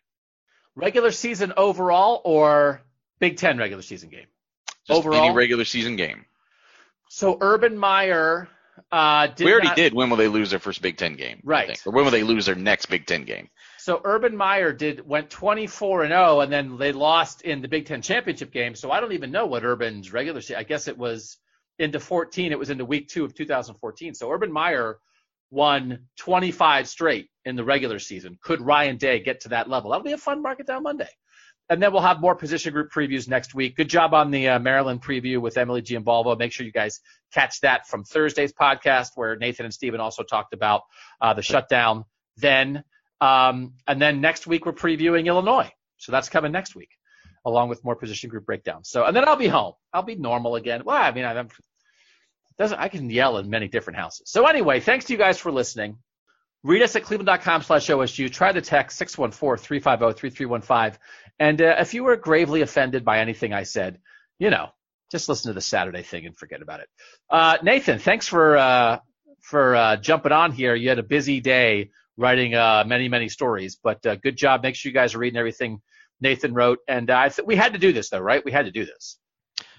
[0.77, 2.81] Regular season overall or
[3.19, 4.27] Big Ten regular season game?
[4.87, 5.25] Just Overall?
[5.25, 6.25] any regular season game.
[7.09, 8.47] So Urban Meyer
[8.91, 9.93] uh, did we already not- did.
[9.93, 11.41] When will they lose their first Big Ten game?
[11.43, 11.81] Right.
[11.85, 13.49] Or when will they lose their next Big Ten game?
[13.79, 17.85] So Urban Meyer did went 24 and 0, and then they lost in the Big
[17.87, 18.75] Ten championship game.
[18.75, 20.57] So I don't even know what Urban's regular season.
[20.57, 21.37] I guess it was
[21.79, 22.51] into 14.
[22.51, 24.13] It was into week two of 2014.
[24.13, 24.99] So Urban Meyer
[25.49, 28.37] won 25 straight in the regular season.
[28.41, 29.91] Could Ryan Day get to that level?
[29.91, 31.09] That'll be a fun market down Monday.
[31.69, 33.75] And then we'll have more position group previews next week.
[33.75, 36.37] Good job on the uh, Maryland preview with Emily Giambalvo.
[36.37, 37.01] Make sure you guys
[37.33, 40.83] catch that from Thursday's podcast where Nathan and Steven also talked about
[41.19, 42.05] uh, the shutdown
[42.37, 42.83] then.
[43.19, 45.71] Um, and then next week we're previewing Illinois.
[45.97, 46.91] So that's coming next week,
[47.45, 48.89] along with more position group breakdowns.
[48.89, 49.73] So and then I'll be home.
[49.91, 50.83] I'll be normal again.
[50.85, 51.49] Well, I mean, I'm
[52.57, 54.29] doesn't I can yell in many different houses.
[54.29, 55.97] So anyway, thanks to you guys for listening.
[56.67, 58.29] Read us at cleveland.com slash OSU.
[58.29, 60.97] Try the text 614-350-3315.
[61.39, 63.99] And uh, if you were gravely offended by anything I said,
[64.37, 64.71] you know,
[65.09, 66.89] just listen to the Saturday thing and forget about it.
[67.29, 68.99] Uh, Nathan, thanks for uh,
[69.39, 70.75] for uh, jumping on here.
[70.75, 74.61] You had a busy day writing uh, many, many stories, but uh, good job.
[74.61, 75.79] Make sure you guys are reading everything
[76.19, 76.79] Nathan wrote.
[76.85, 78.43] And I th- we had to do this, though, right?
[78.43, 79.17] We had to do this.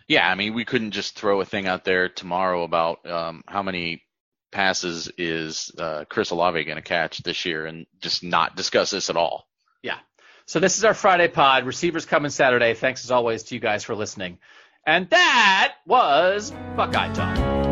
[0.06, 3.62] Yeah, I mean, we couldn't just throw a thing out there tomorrow about um, how
[3.62, 4.02] many
[4.50, 9.10] passes is uh, Chris Olave going to catch this year, and just not discuss this
[9.10, 9.46] at all.
[9.82, 9.98] Yeah.
[10.46, 11.66] So this is our Friday pod.
[11.66, 12.74] Receivers coming Saturday.
[12.74, 14.38] Thanks as always to you guys for listening.
[14.86, 17.67] And that was Buckeye Talk.